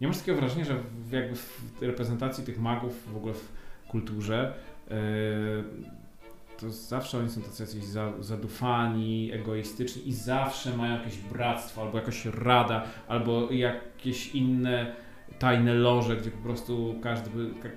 Nie 0.00 0.08
masz 0.08 0.18
takiego 0.18 0.38
wrażenia, 0.38 0.64
że 0.64 0.74
w, 1.08 1.12
jakby 1.12 1.36
w 1.36 1.62
reprezentacji 1.80 2.44
tych 2.44 2.60
magów 2.60 3.12
w 3.12 3.16
ogóle 3.16 3.34
w 3.34 3.48
kulturze 3.88 4.54
e, 4.90 4.94
to 6.60 6.70
zawsze 6.70 7.18
oni 7.18 7.30
są 7.30 7.42
tacy 7.42 7.62
jacyś 7.62 7.84
za, 7.84 8.12
zadufani, 8.20 9.32
egoistyczni 9.32 10.08
i 10.08 10.12
zawsze 10.12 10.76
mają 10.76 10.94
jakieś 10.94 11.16
bractwo, 11.16 11.82
albo 11.82 11.98
jakaś 11.98 12.26
rada, 12.26 12.84
albo 13.08 13.50
jakieś 13.50 14.34
inne 14.34 14.96
tajne 15.38 15.74
loże, 15.74 16.16
gdzie 16.16 16.30
po 16.30 16.42
prostu 16.42 16.94
każdy, 17.02 17.30
ka, 17.62 17.68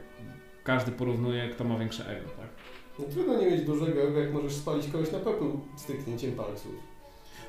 każdy 0.64 0.92
porównuje, 0.92 1.50
kto 1.50 1.64
ma 1.64 1.80
większe 1.80 2.18
ego, 2.18 2.30
tak? 2.30 2.50
No, 3.00 3.06
trudno 3.06 3.42
nie 3.42 3.52
mieć 3.52 3.62
dużego 3.62 4.02
ego, 4.02 4.20
jak 4.20 4.34
możesz 4.34 4.54
spalić 4.54 4.88
kogoś 4.88 5.12
na 5.12 5.20
pełną 5.20 5.62
styknięciem 5.78 6.32
palców. 6.32 6.76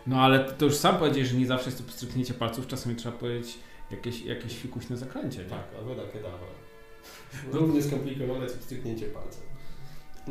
No 0.06 0.20
ale 0.20 0.44
to 0.44 0.64
już 0.64 0.74
sam 0.74 0.96
powiedziałeś, 0.96 1.28
że 1.28 1.36
nie 1.36 1.46
zawsze 1.46 1.66
jest 1.66 1.78
to 1.78 1.88
pstryknięcie 1.88 2.34
palców, 2.34 2.66
czasami 2.66 2.96
trzeba 2.96 3.18
powiedzieć 3.18 3.58
jakieś, 3.90 4.22
jakieś 4.22 4.58
fikuśne 4.58 4.96
zaklęcie, 4.96 5.38
nie? 5.44 5.50
Tak, 5.50 5.68
a 5.74 6.06
takie 6.06 6.22
dawa. 6.22 6.38
Równie 7.52 7.82
skomplikowane 7.82 8.46
co 8.46 8.62
styknięcie 8.62 9.06
palcem. 9.06 9.51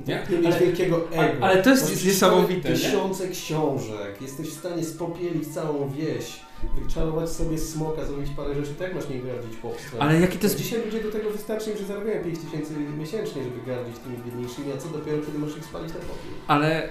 Nie? 0.08 0.24
Nie 0.30 0.38
mieć 0.38 0.46
Ale- 0.46 0.60
wielkiego 0.60 1.12
ego? 1.12 1.46
ale 1.46 1.64
to 1.64 1.70
jest 1.70 2.06
niesamowite, 2.06 2.70
nie? 2.70 2.76
Tysiące 2.76 3.28
książek, 3.28 4.22
jesteś 4.22 4.50
w 4.50 4.60
stanie 4.60 4.84
spopielić 4.84 5.48
całą 5.48 5.90
wieś, 5.90 6.40
wyczarować 6.82 7.30
sobie 7.30 7.58
smoka, 7.58 8.06
zrobić 8.06 8.30
parę 8.38 8.56
rzeczy, 8.56 8.74
tak 8.80 8.96
masz 8.96 9.10
nie 9.10 9.20
gardzić 9.20 9.62
chłopstwem. 9.62 10.02
Ale 10.02 10.20
jaki 10.20 10.38
to 10.38 10.44
jest... 10.44 10.58
Dzisiaj 10.58 10.86
ludzie 10.86 11.04
do 11.04 11.12
tego 11.12 11.30
wystarczy 11.30 11.72
im, 11.72 11.78
że 11.78 11.86
zarabiają 11.86 12.24
5 12.24 12.40
tysięcy 12.40 12.74
miesięcznie, 12.98 13.44
żeby 13.44 13.66
gardzić 13.68 13.98
tymi 14.00 14.18
biedniejszymi, 14.18 14.72
a 14.72 14.78
co 14.78 14.90
dopiero, 14.90 15.18
kiedy 15.26 15.40
możesz 15.40 15.58
ich 15.58 15.66
spalić 15.66 15.90
na 15.90 16.00
popiół. 16.00 16.32
Ale 16.48 16.90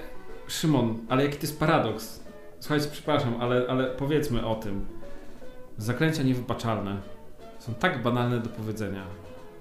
Szymon, 0.49 0.99
ale 1.09 1.25
jaki 1.25 1.37
to 1.37 1.43
jest 1.43 1.59
paradoks? 1.61 2.21
Słuchajcie, 2.61 2.87
przepraszam, 2.93 3.35
ale, 3.41 3.67
ale 3.69 3.87
powiedzmy 3.87 4.47
o 4.47 4.55
tym. 4.55 4.87
Zaklęcia 5.79 6.23
niewybaczalne 6.23 7.01
są 7.59 7.75
tak 7.75 8.03
banalne 8.03 8.39
do 8.41 8.49
powiedzenia. 8.49 9.07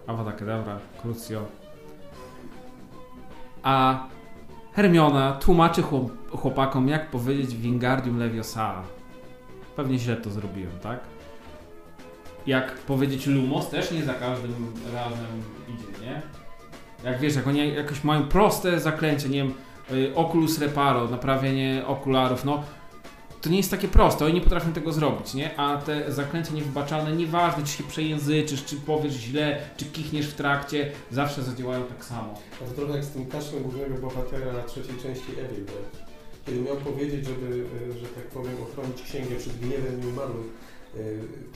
Avada 0.08 0.32
Kedavra, 0.32 0.80
Crucio. 1.02 1.46
A 3.64 4.08
Hermiona 4.74 5.32
tłumaczy 5.32 5.82
chłop- 5.82 6.38
chłopakom, 6.38 6.88
jak 6.88 7.10
powiedzieć 7.10 7.56
Wingardium 7.56 8.20
Leviosa. 8.20 8.82
Pewnie 9.76 10.00
źle 10.00 10.16
to 10.18 10.30
zrobiłem, 10.30 10.80
tak? 10.84 11.00
Jak 12.48 12.76
powiedzieć 12.76 13.28
Lumos, 13.28 13.70
też 13.70 13.92
nie 13.92 14.04
za 14.04 14.14
każdym 14.14 14.74
razem 14.94 15.28
idzie, 15.68 16.06
nie? 16.06 16.22
Jak 17.04 17.20
wiesz, 17.20 17.36
jak 17.36 17.48
oni 17.48 17.74
jakoś 17.74 18.04
mają 18.04 18.24
proste 18.24 18.80
zaklęcia, 18.80 19.28
nie 19.28 19.38
wiem, 19.44 19.54
y, 19.92 20.16
Oculus 20.16 20.60
Reparo, 20.60 21.08
naprawienie 21.08 21.84
okularów, 21.88 22.46
no 22.46 22.64
to 23.42 23.50
nie 23.50 23.58
jest 23.58 23.72
takie 23.72 23.88
proste, 23.88 24.26
oni 24.26 24.34
nie 24.34 24.42
potrafią 24.42 24.74
tego 24.74 24.94
zrobić, 24.94 25.34
nie? 25.34 25.58
A 25.60 25.78
te 25.78 26.14
zaklęcia 26.14 26.54
niewybaczalne, 26.54 27.16
nieważne 27.16 27.64
czy 27.64 27.72
się 27.72 27.84
przejęzyczysz, 27.84 28.66
czy 28.66 28.76
powiesz 28.76 29.14
źle, 29.14 29.62
czy 29.78 29.86
kichniesz 29.86 30.28
w 30.28 30.34
trakcie, 30.34 30.92
zawsze 31.12 31.44
zadziałają 31.44 31.84
tak 31.84 32.06
samo. 32.06 32.34
A 32.62 32.70
to 32.70 32.76
trochę 32.76 32.94
jak 32.94 33.06
z 33.06 33.10
tym 33.10 33.26
kaszlem 33.26 33.64
głównego 33.64 33.96
bohatera 33.96 34.64
trzeciej 34.64 34.96
części 35.04 35.32
Evilbert. 35.32 35.98
Kiedy 36.46 36.62
miał 36.62 36.76
powiedzieć, 36.78 37.26
żeby, 37.26 37.66
e, 37.90 38.00
że 38.00 38.06
tak 38.08 38.24
powiem, 38.24 38.54
ochronić 38.64 39.02
księgę 39.02 39.36
przed 39.36 39.60
gniewem 39.60 40.06
nieumarłych, 40.06 40.48
e, 40.96 41.00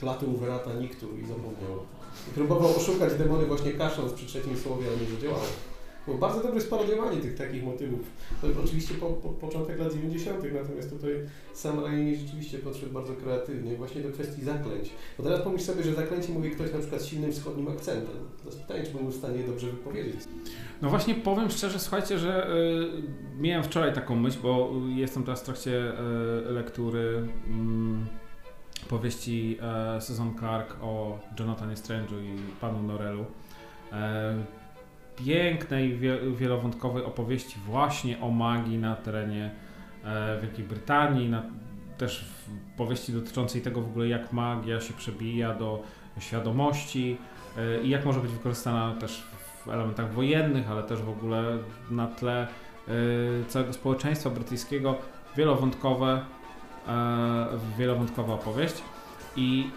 klaty 0.00 0.26
Uverata 0.26 0.74
Niktu 0.74 1.18
i 1.18 1.26
zapomniał. 1.26 1.86
I 2.28 2.34
próbował 2.34 2.76
oszukać 2.76 3.14
demony 3.14 3.46
właśnie 3.46 3.72
kaszląc 3.72 4.12
przy 4.12 4.26
trzecim 4.26 4.58
słowie, 4.58 4.86
ale 4.88 4.96
nie 4.96 5.14
zadziałało. 5.14 5.73
Było 6.06 6.18
bardzo 6.18 6.42
dobre 6.42 6.60
sparodiowanie 6.60 7.16
tych 7.16 7.34
takich 7.34 7.64
motywów. 7.64 8.00
To 8.40 8.46
oczywiście 8.64 8.94
po, 8.94 9.06
po, 9.06 9.28
początek 9.28 9.78
lat 9.78 9.92
90., 9.92 10.38
natomiast 10.52 10.90
tutaj 10.90 11.12
sam 11.54 11.84
Raimi 11.84 12.16
rzeczywiście 12.16 12.58
podszedł 12.58 12.92
bardzo 12.92 13.12
kreatywnie 13.12 13.76
właśnie 13.76 14.00
do 14.00 14.12
kwestii 14.12 14.44
zaklęć. 14.44 14.90
Bo 15.18 15.24
teraz 15.24 15.40
pomyśl 15.40 15.64
sobie, 15.64 15.82
że 15.82 15.94
zaklęcie 15.94 16.32
mówi 16.32 16.50
ktoś 16.50 16.72
na 16.72 16.78
przykład 16.78 17.02
z 17.02 17.06
silnym 17.06 17.32
wschodnim 17.32 17.68
akcentem. 17.68 18.16
To 18.42 18.48
jest 18.48 18.60
pytanie, 18.62 18.82
czy 18.84 18.90
był 18.90 19.08
w 19.08 19.14
stanie 19.14 19.38
je 19.38 19.46
dobrze 19.46 19.66
wypowiedzieć. 19.66 20.20
No 20.82 20.90
właśnie 20.90 21.14
powiem 21.14 21.50
szczerze, 21.50 21.78
słuchajcie, 21.78 22.18
że 22.18 22.48
y, 22.48 23.40
miałem 23.40 23.64
wczoraj 23.64 23.94
taką 23.94 24.16
myśl, 24.16 24.38
bo 24.42 24.72
jestem 24.96 25.22
teraz 25.22 25.40
w 25.40 25.44
trakcie 25.44 25.92
y, 26.48 26.52
lektury 26.52 27.28
mm, 27.46 28.06
powieści 28.88 29.58
e, 29.62 30.00
Susan 30.00 30.34
Clark 30.38 30.76
o 30.82 31.18
Jonathanie 31.38 31.74
Strange'u 31.74 32.22
i 32.22 32.38
panu 32.60 32.82
Norelu. 32.82 33.24
E, 35.14 35.24
pięknej, 35.24 35.96
wie, 35.96 36.18
wielowątkowej 36.36 37.04
opowieści 37.04 37.56
właśnie 37.66 38.20
o 38.20 38.30
magii 38.30 38.78
na 38.78 38.96
terenie 38.96 39.50
e, 40.04 40.40
Wielkiej 40.40 40.64
Brytanii, 40.64 41.28
na, 41.28 41.42
też 41.98 42.24
w 42.24 42.76
powieści 42.76 43.12
dotyczącej 43.12 43.62
tego 43.62 43.80
w 43.80 43.86
ogóle 43.86 44.08
jak 44.08 44.32
magia 44.32 44.80
się 44.80 44.94
przebija 44.94 45.54
do 45.54 45.82
świadomości 46.18 47.16
e, 47.56 47.82
i 47.82 47.90
jak 47.90 48.04
może 48.04 48.20
być 48.20 48.30
wykorzystana 48.30 48.94
też 49.00 49.22
w 49.64 49.68
elementach 49.68 50.12
wojennych, 50.12 50.70
ale 50.70 50.82
też 50.82 51.02
w 51.02 51.08
ogóle 51.08 51.58
na 51.90 52.06
tle 52.06 52.48
y, 52.88 53.44
całego 53.48 53.72
społeczeństwa 53.72 54.30
brytyjskiego. 54.30 54.98
Wielowątkowe, 55.36 56.24
e, 56.88 57.46
wielowątkowa 57.78 58.34
opowieść 58.34 58.82
i 59.36 59.70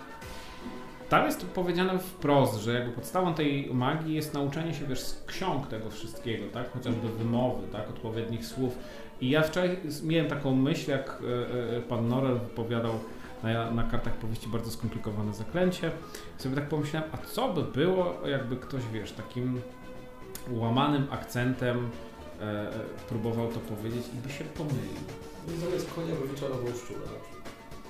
tam 1.09 1.25
jest 1.25 1.45
powiedziane 1.45 1.99
wprost, 1.99 2.61
że 2.61 2.73
jakby 2.73 2.91
podstawą 2.91 3.33
tej 3.33 3.73
magii 3.73 4.15
jest 4.15 4.33
nauczenie 4.33 4.73
się 4.73 4.85
wiesz, 4.85 4.99
z 4.99 5.23
ksiąg 5.25 5.67
tego 5.67 5.89
wszystkiego, 5.89 6.45
tak? 6.53 6.71
chociażby 6.71 7.09
wymowy, 7.09 7.67
tak? 7.67 7.89
odpowiednich 7.89 8.45
słów. 8.45 8.77
I 9.21 9.29
ja 9.29 9.41
wczoraj 9.41 9.77
miałem 10.03 10.27
taką 10.27 10.55
myśl, 10.55 10.91
jak 10.91 11.21
e, 11.21 11.77
e, 11.77 11.81
pan 11.81 12.07
Norel 12.07 12.39
wypowiadał 12.39 12.93
na, 13.43 13.71
na 13.71 13.83
kartach 13.83 14.13
powieści 14.13 14.47
bardzo 14.49 14.71
skomplikowane 14.71 15.33
zaklęcie. 15.33 15.91
Sobie 16.37 16.55
tak 16.55 16.69
pomyślałem, 16.69 17.09
a 17.13 17.17
co 17.17 17.53
by 17.53 17.63
było, 17.63 18.27
jakby 18.27 18.55
ktoś, 18.57 18.81
wiesz, 18.93 19.11
takim 19.11 19.61
łamanym 20.51 21.07
akcentem 21.11 21.89
e, 22.41 22.71
próbował 23.09 23.47
to 23.47 23.59
powiedzieć 23.59 24.03
i 24.13 24.27
by 24.27 24.33
się 24.33 24.43
pomylił. 24.43 24.97
I 25.47 25.59
zamiast 25.59 25.93
konia 25.93 26.15
by 26.15 26.27
wyczarował 26.27 26.73
szczura 26.83 26.99
na 26.99 27.05
przykład. 27.05 27.36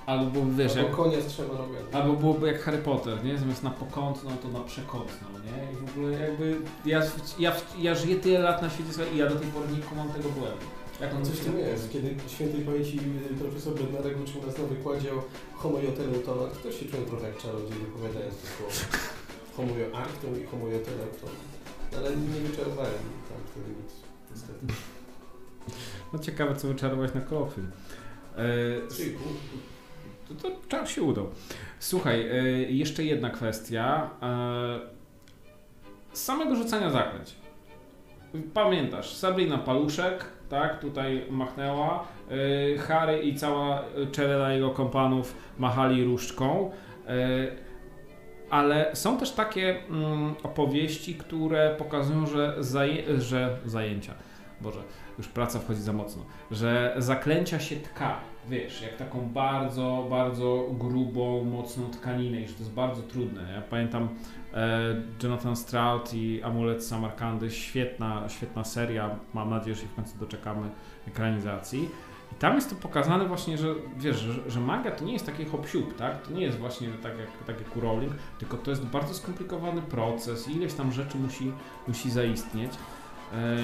Albo 0.07 0.39
wiesz, 0.57 0.71
Albo 0.75 0.87
jak, 0.87 0.95
konia 0.95 1.21
z 1.21 1.25
trzema 1.27 1.49
rogami. 1.49 1.93
albo 1.93 2.13
byłoby 2.13 2.47
jak 2.47 2.61
Harry 2.61 2.77
Potter, 2.77 3.23
nie? 3.23 3.37
Zamiast 3.37 3.63
na 3.63 3.69
pokątną, 3.69 4.37
to 4.37 4.47
na 4.47 4.59
przekątną, 4.59 5.27
nie? 5.45 5.71
I 5.73 5.75
w 5.85 5.89
ogóle 5.89 6.19
jakby 6.19 6.57
ja, 6.85 7.01
ja, 7.39 7.55
ja 7.79 7.95
żyję 7.95 8.15
tyle 8.15 8.39
lat 8.39 8.61
na 8.61 8.69
świecie 8.69 8.91
i 9.13 9.17
ja 9.17 9.29
do 9.29 9.35
tej 9.35 9.47
pory 9.47 9.65
nie 9.71 9.83
kumam 9.83 10.09
tego 10.09 10.29
błędu. 10.29 10.65
Jak 11.01 11.15
on 11.15 11.25
Coś 11.25 11.35
w 11.35 11.45
tym 11.45 11.59
jest. 11.59 11.91
Kiedy 11.91 12.15
świętej 12.27 12.61
pamięci 12.61 12.99
y, 13.31 13.35
profesor 13.39 13.73
Bednarek 13.73 14.21
uczył 14.23 14.45
nas 14.45 14.57
na 14.57 14.63
wykładzie 14.63 15.13
o 15.13 15.23
homo 15.55 15.79
joteleutonach, 15.79 16.57
to 16.63 16.71
się 16.71 16.85
czułem 16.85 17.05
trochę 17.05 17.27
jak 17.27 17.37
czarodziej 17.37 17.77
wypowiadając 17.77 18.35
to 18.41 18.47
słowo. 18.47 18.97
Homo 19.57 19.73
arctum 19.95 20.41
i 20.43 20.45
homo 20.45 20.67
joteleuton. 20.67 21.29
Ale 21.97 22.09
nie 22.17 22.39
wyczarowałem 22.49 23.03
tam 23.29 23.37
wtedy 23.51 23.69
nic, 23.69 23.91
niestety. 24.31 24.65
No 26.13 26.19
ciekawe, 26.19 26.55
co 26.55 26.67
wyczarować 26.67 27.13
na 27.13 27.21
kolokwium. 27.21 27.71
E, 28.37 28.43
pół. 29.17 29.33
To, 30.29 30.35
to 30.35 30.55
czas 30.67 30.89
się 30.89 31.01
udał. 31.01 31.27
Słuchaj, 31.79 32.21
y, 32.21 32.67
jeszcze 32.71 33.03
jedna 33.03 33.29
kwestia. 33.29 34.09
Z 36.13 36.23
samego 36.23 36.55
rzucania 36.55 36.89
zaklęć. 36.89 37.35
Pamiętasz, 38.53 39.13
Sabrina 39.15 39.57
Paluszek, 39.57 40.25
tak, 40.49 40.79
tutaj 40.79 41.25
machnęła. 41.29 42.07
y, 42.75 42.77
Harry 42.77 43.21
i 43.21 43.35
cała 43.35 43.83
czereda 44.11 44.53
jego 44.53 44.69
kompanów 44.69 45.35
machali 45.57 46.03
różdżką. 46.03 46.71
Ale 48.49 48.91
są 48.95 49.17
też 49.17 49.31
takie 49.31 49.83
mm, 49.89 50.35
opowieści, 50.43 51.15
które 51.15 51.75
pokazują, 51.77 52.25
że, 52.27 52.55
zaje- 52.59 53.19
że 53.19 53.57
zajęcia, 53.65 54.13
Boże, 54.61 54.79
już 55.17 55.27
praca 55.27 55.59
wchodzi 55.59 55.81
za 55.81 55.93
mocno, 55.93 56.23
że 56.51 56.93
zaklęcia 56.97 57.59
się 57.59 57.75
tka, 57.75 58.19
wiesz, 58.49 58.81
jak 58.81 58.97
taką 58.97 59.29
bardzo, 59.29 60.07
bardzo 60.09 60.67
grubą, 60.71 61.43
mocną 61.43 61.91
tkaninę 61.91 62.41
i 62.41 62.47
że 62.47 62.53
to 62.53 62.59
jest 62.59 62.73
bardzo 62.73 63.01
trudne. 63.01 63.53
Ja 63.55 63.61
pamiętam 63.61 64.09
e, 64.53 64.79
Jonathan 65.23 65.55
Stroud 65.55 66.13
i 66.13 66.43
Amulet 66.43 66.85
Samarkandy, 66.85 67.51
świetna, 67.51 68.29
świetna 68.29 68.63
seria, 68.63 69.19
mam 69.33 69.49
nadzieję, 69.49 69.75
że 69.75 69.81
się 69.81 69.87
w 69.87 69.95
końcu 69.95 70.17
doczekamy 70.17 70.69
ekranizacji. 71.07 71.89
I 72.31 72.35
tam 72.35 72.55
jest 72.55 72.69
to 72.69 72.75
pokazane 72.75 73.25
właśnie, 73.25 73.57
że 73.57 73.75
wiesz, 73.97 74.17
że, 74.17 74.51
że 74.51 74.59
to 74.97 75.05
nie 75.05 75.13
jest 75.13 75.25
taki 75.25 75.45
hop 75.45 75.67
tak? 75.97 76.21
To 76.21 76.31
nie 76.31 76.41
jest 76.41 76.57
właśnie 76.57 76.87
tak 77.03 77.13
jak, 77.17 77.29
tak 77.47 77.59
jak 77.59 77.77
u 77.77 77.79
Rowling, 77.81 78.13
tylko 78.39 78.57
to 78.57 78.71
jest 78.71 78.85
bardzo 78.85 79.13
skomplikowany 79.13 79.81
proces, 79.81 80.49
ileś 80.49 80.73
tam 80.73 80.91
rzeczy 80.91 81.17
musi, 81.17 81.51
musi 81.87 82.11
zaistnieć. 82.11 82.71
E, 83.33 83.57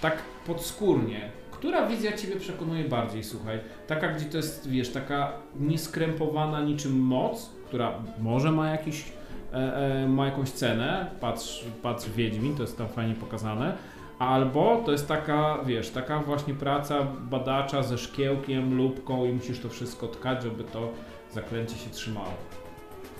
tak 0.00 0.16
podskórnie, 0.46 1.30
która 1.58 1.86
wizja 1.86 2.12
Ciebie 2.16 2.36
przekonuje 2.36 2.84
bardziej, 2.84 3.24
słuchaj? 3.24 3.60
Taka, 3.86 4.08
gdzie 4.08 4.24
to 4.24 4.36
jest, 4.36 4.68
wiesz, 4.70 4.88
taka 4.92 5.32
nieskrępowana 5.60 6.60
niczym 6.60 6.98
moc, 7.00 7.50
która 7.66 7.92
może 8.18 8.52
ma 8.52 8.70
jakiś, 8.70 9.04
e, 9.52 9.56
e, 9.56 10.08
ma 10.08 10.26
jakąś 10.26 10.50
cenę, 10.50 11.10
patrz, 11.20 11.64
patrz 11.82 12.08
Wiedźmin, 12.10 12.56
to 12.56 12.62
jest 12.62 12.78
tam 12.78 12.88
fajnie 12.88 13.14
pokazane, 13.14 13.76
albo 14.18 14.82
to 14.86 14.92
jest 14.92 15.08
taka, 15.08 15.58
wiesz, 15.64 15.90
taka 15.90 16.18
właśnie 16.20 16.54
praca 16.54 17.02
badacza 17.20 17.82
ze 17.82 17.98
szkiełkiem, 17.98 18.76
lubką 18.76 19.24
i 19.24 19.32
musisz 19.32 19.60
to 19.60 19.68
wszystko 19.68 20.08
tkać, 20.08 20.42
żeby 20.42 20.64
to 20.64 20.88
zaklęcie 21.32 21.76
się 21.76 21.90
trzymało. 21.90 22.34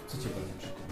Co 0.07 0.17
Cię 0.19 0.25
bardziej 0.29 0.55
przekonuje? 0.59 0.87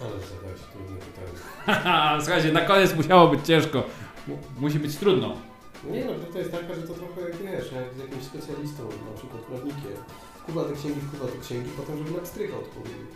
Ale 0.00 0.10
zadałeś 0.10 0.60
trudne 0.72 0.96
pytanie. 0.96 2.20
Słuchajcie, 2.24 2.52
na 2.52 2.60
koniec 2.60 2.96
musiało 2.96 3.28
być 3.28 3.46
ciężko. 3.46 3.82
Mu- 4.28 4.38
Musi 4.60 4.78
być 4.78 4.96
trudno. 4.96 5.36
Nie 5.92 6.04
no, 6.04 6.12
to 6.32 6.38
jest 6.38 6.50
taka, 6.50 6.74
że 6.74 6.82
to 6.82 6.94
trochę 6.94 7.20
jak 7.20 7.36
wiesz, 7.36 7.72
jak 7.72 7.94
z 7.94 7.98
jakimś 7.98 8.24
specjalistą, 8.24 8.82
na 9.10 9.12
przykład 9.18 9.42
prawnikiem. 9.42 9.96
Kuba 10.46 10.64
te 10.64 10.72
księgi, 10.72 11.00
kuba 11.12 11.32
te 11.32 11.38
księgi, 11.38 11.70
potem 11.76 11.98
żeby 11.98 12.10
na 12.10 12.18
pstryka 12.18 12.56
odpowiedzieć. 12.56 13.12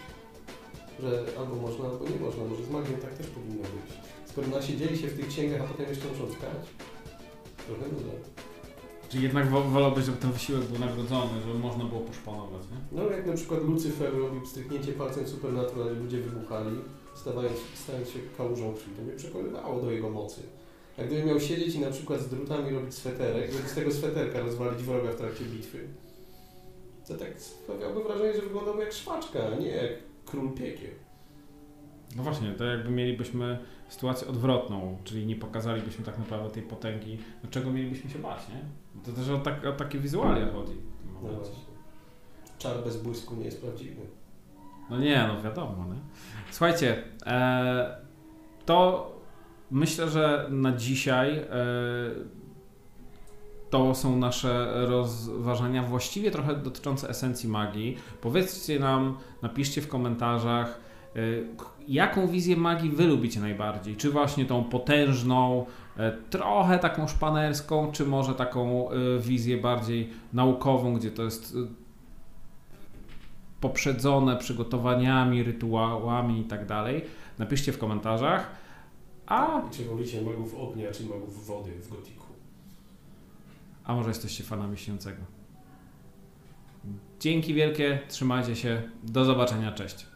Że 1.01 1.25
albo 1.39 1.55
można, 1.57 1.85
albo 1.85 2.05
nie 2.09 2.21
można. 2.27 2.45
Może 2.45 2.65
z 2.65 2.71
magią 2.71 2.93
tak 3.03 3.15
też 3.15 3.27
powinno 3.27 3.63
być. 3.63 3.89
Skoro 4.31 4.47
nasiedzieli 4.49 4.99
się 4.99 5.09
w 5.09 5.17
tych 5.17 5.29
księgach, 5.29 5.61
a 5.61 5.65
potem 5.65 5.89
jeszcze 5.89 6.09
muszą 6.09 6.27
tkać. 6.27 6.61
Trochę 7.67 7.83
nuda. 7.93 8.13
Czy 9.09 9.19
jednak 9.19 9.51
wo- 9.51 9.63
wolałbyś, 9.63 10.05
żeby 10.05 10.19
ten 10.19 10.33
wysiłek 10.33 10.63
był 10.65 10.79
nagrodzony, 10.79 11.41
żeby 11.47 11.59
można 11.59 11.85
było 11.85 12.01
poszpanować, 12.01 12.63
nie? 12.71 12.79
No 12.99 13.11
jak 13.11 13.27
na 13.27 13.33
przykład 13.33 13.63
Lucyfer 13.63 14.19
robił 14.19 14.41
pstryknięcie 14.43 14.93
palcem 14.93 15.29
Supernatural 15.29 15.97
i 15.97 15.99
ludzie 15.99 16.19
wybuchali, 16.21 16.77
stawając, 17.15 17.59
stając 17.75 18.09
się 18.09 18.19
kałużą 18.37 18.75
krwi, 18.75 18.91
to 18.97 19.03
mnie 19.03 19.13
przekonywało 19.13 19.81
do 19.81 19.91
jego 19.91 20.11
mocy. 20.11 20.43
A 20.99 21.03
gdybym 21.03 21.27
miał 21.27 21.41
siedzieć 21.41 21.75
i 21.75 21.81
na 21.81 21.91
przykład 21.91 22.21
z 22.21 22.29
drutami 22.29 22.71
robić 22.71 22.95
sweterek, 22.95 23.53
żeby 23.53 23.69
z 23.69 23.75
tego 23.75 23.91
sweterka 23.91 24.41
rozwalić 24.41 24.83
wroga 24.83 25.13
w 25.13 25.17
trakcie 25.17 25.45
bitwy, 25.45 25.89
to 27.09 27.15
tak 27.15 27.41
sprawiałoby 27.41 28.03
wrażenie, 28.03 28.35
że 28.35 28.43
wyglądałby 28.43 28.81
jak 28.81 28.93
szwaczka, 28.93 29.41
a 29.53 29.55
nie 29.55 29.69
jak 29.69 29.93
król 30.25 30.53
piekieł. 30.53 30.91
No 32.17 32.23
właśnie, 32.23 32.53
to 32.53 32.65
jakby 32.65 32.91
mielibyśmy 32.91 33.59
sytuację 33.89 34.29
odwrotną, 34.29 34.99
czyli 35.05 35.27
nie 35.27 35.37
pokazalibyśmy 35.37 36.05
tak 36.05 36.19
naprawdę 36.19 36.51
tej 36.51 36.63
potęgi, 36.63 37.19
do 37.43 37.49
czego 37.51 37.71
mielibyśmy 37.71 38.11
się 38.11 38.19
bać, 38.19 38.39
nie? 38.49 38.63
To 39.05 39.13
też 39.13 39.29
o, 39.29 39.39
tak, 39.39 39.67
o 39.67 39.73
takie 39.73 39.99
wizualia 39.99 40.53
chodzi. 40.53 40.77
No 41.23 41.29
właśnie. 41.29 41.57
Czar 42.59 42.85
bez 42.85 42.97
błysku 42.97 43.35
nie 43.35 43.45
jest 43.45 43.61
prawdziwy. 43.61 44.03
No 44.91 44.99
nie, 44.99 45.29
no 45.29 45.43
wiadomo, 45.43 45.85
nie? 45.89 46.01
Słuchajcie, 46.51 47.03
e, 47.27 47.97
to 48.67 49.07
myślę, 49.73 50.09
że 50.09 50.47
na 50.51 50.73
dzisiaj 50.73 51.39
e, 51.39 51.45
to 53.71 53.95
są 53.95 54.17
nasze 54.17 54.73
rozważania 54.87 55.83
właściwie 55.83 56.31
trochę 56.31 56.57
dotyczące 56.57 57.09
esencji 57.09 57.49
magii. 57.49 57.97
Powiedzcie 58.21 58.79
nam, 58.79 59.19
napiszcie 59.43 59.81
w 59.81 59.89
komentarzach, 59.89 60.81
e, 61.17 61.21
jaką 61.89 62.27
wizję 62.27 62.57
magii 62.57 62.91
wy 62.91 63.07
lubicie 63.07 63.41
najbardziej? 63.41 63.97
Czy 63.97 64.11
właśnie 64.11 64.45
tą 64.45 64.65
potężną, 64.65 65.67
e, 65.97 66.13
trochę 66.31 66.79
taką 66.79 67.09
szpanerską, 67.09 67.93
czy 67.93 68.07
może 68.07 68.35
taką 68.35 68.89
wizję 69.21 69.59
bardziej 69.59 70.11
naukową, 70.33 70.95
gdzie 70.95 71.11
to 71.11 71.23
jest 71.23 71.57
poprzedzone 73.61 74.37
przygotowaniami, 74.37 75.43
rytuałami 75.43 76.41
i 76.41 76.45
tak. 76.45 76.61
Napiszcie 77.39 77.73
w 77.73 77.79
komentarzach. 77.79 78.62
A, 79.27 79.63
czy 79.71 79.85
wolicie 79.85 80.23
magów 80.23 80.55
ognia, 80.55 80.91
czy 80.93 81.07
magów 81.07 81.47
wody 81.47 81.71
w 81.73 81.89
gotiku? 81.91 82.23
a 83.85 83.95
może 83.95 84.09
jesteście 84.09 84.45
fanami 84.45 84.79
śniącego. 84.79 85.23
Dzięki 87.21 87.55
wielkie, 87.55 87.99
trzymajcie 88.09 88.57
się, 88.57 88.83
do 89.03 89.25
zobaczenia, 89.25 89.73
cześć. 89.73 90.07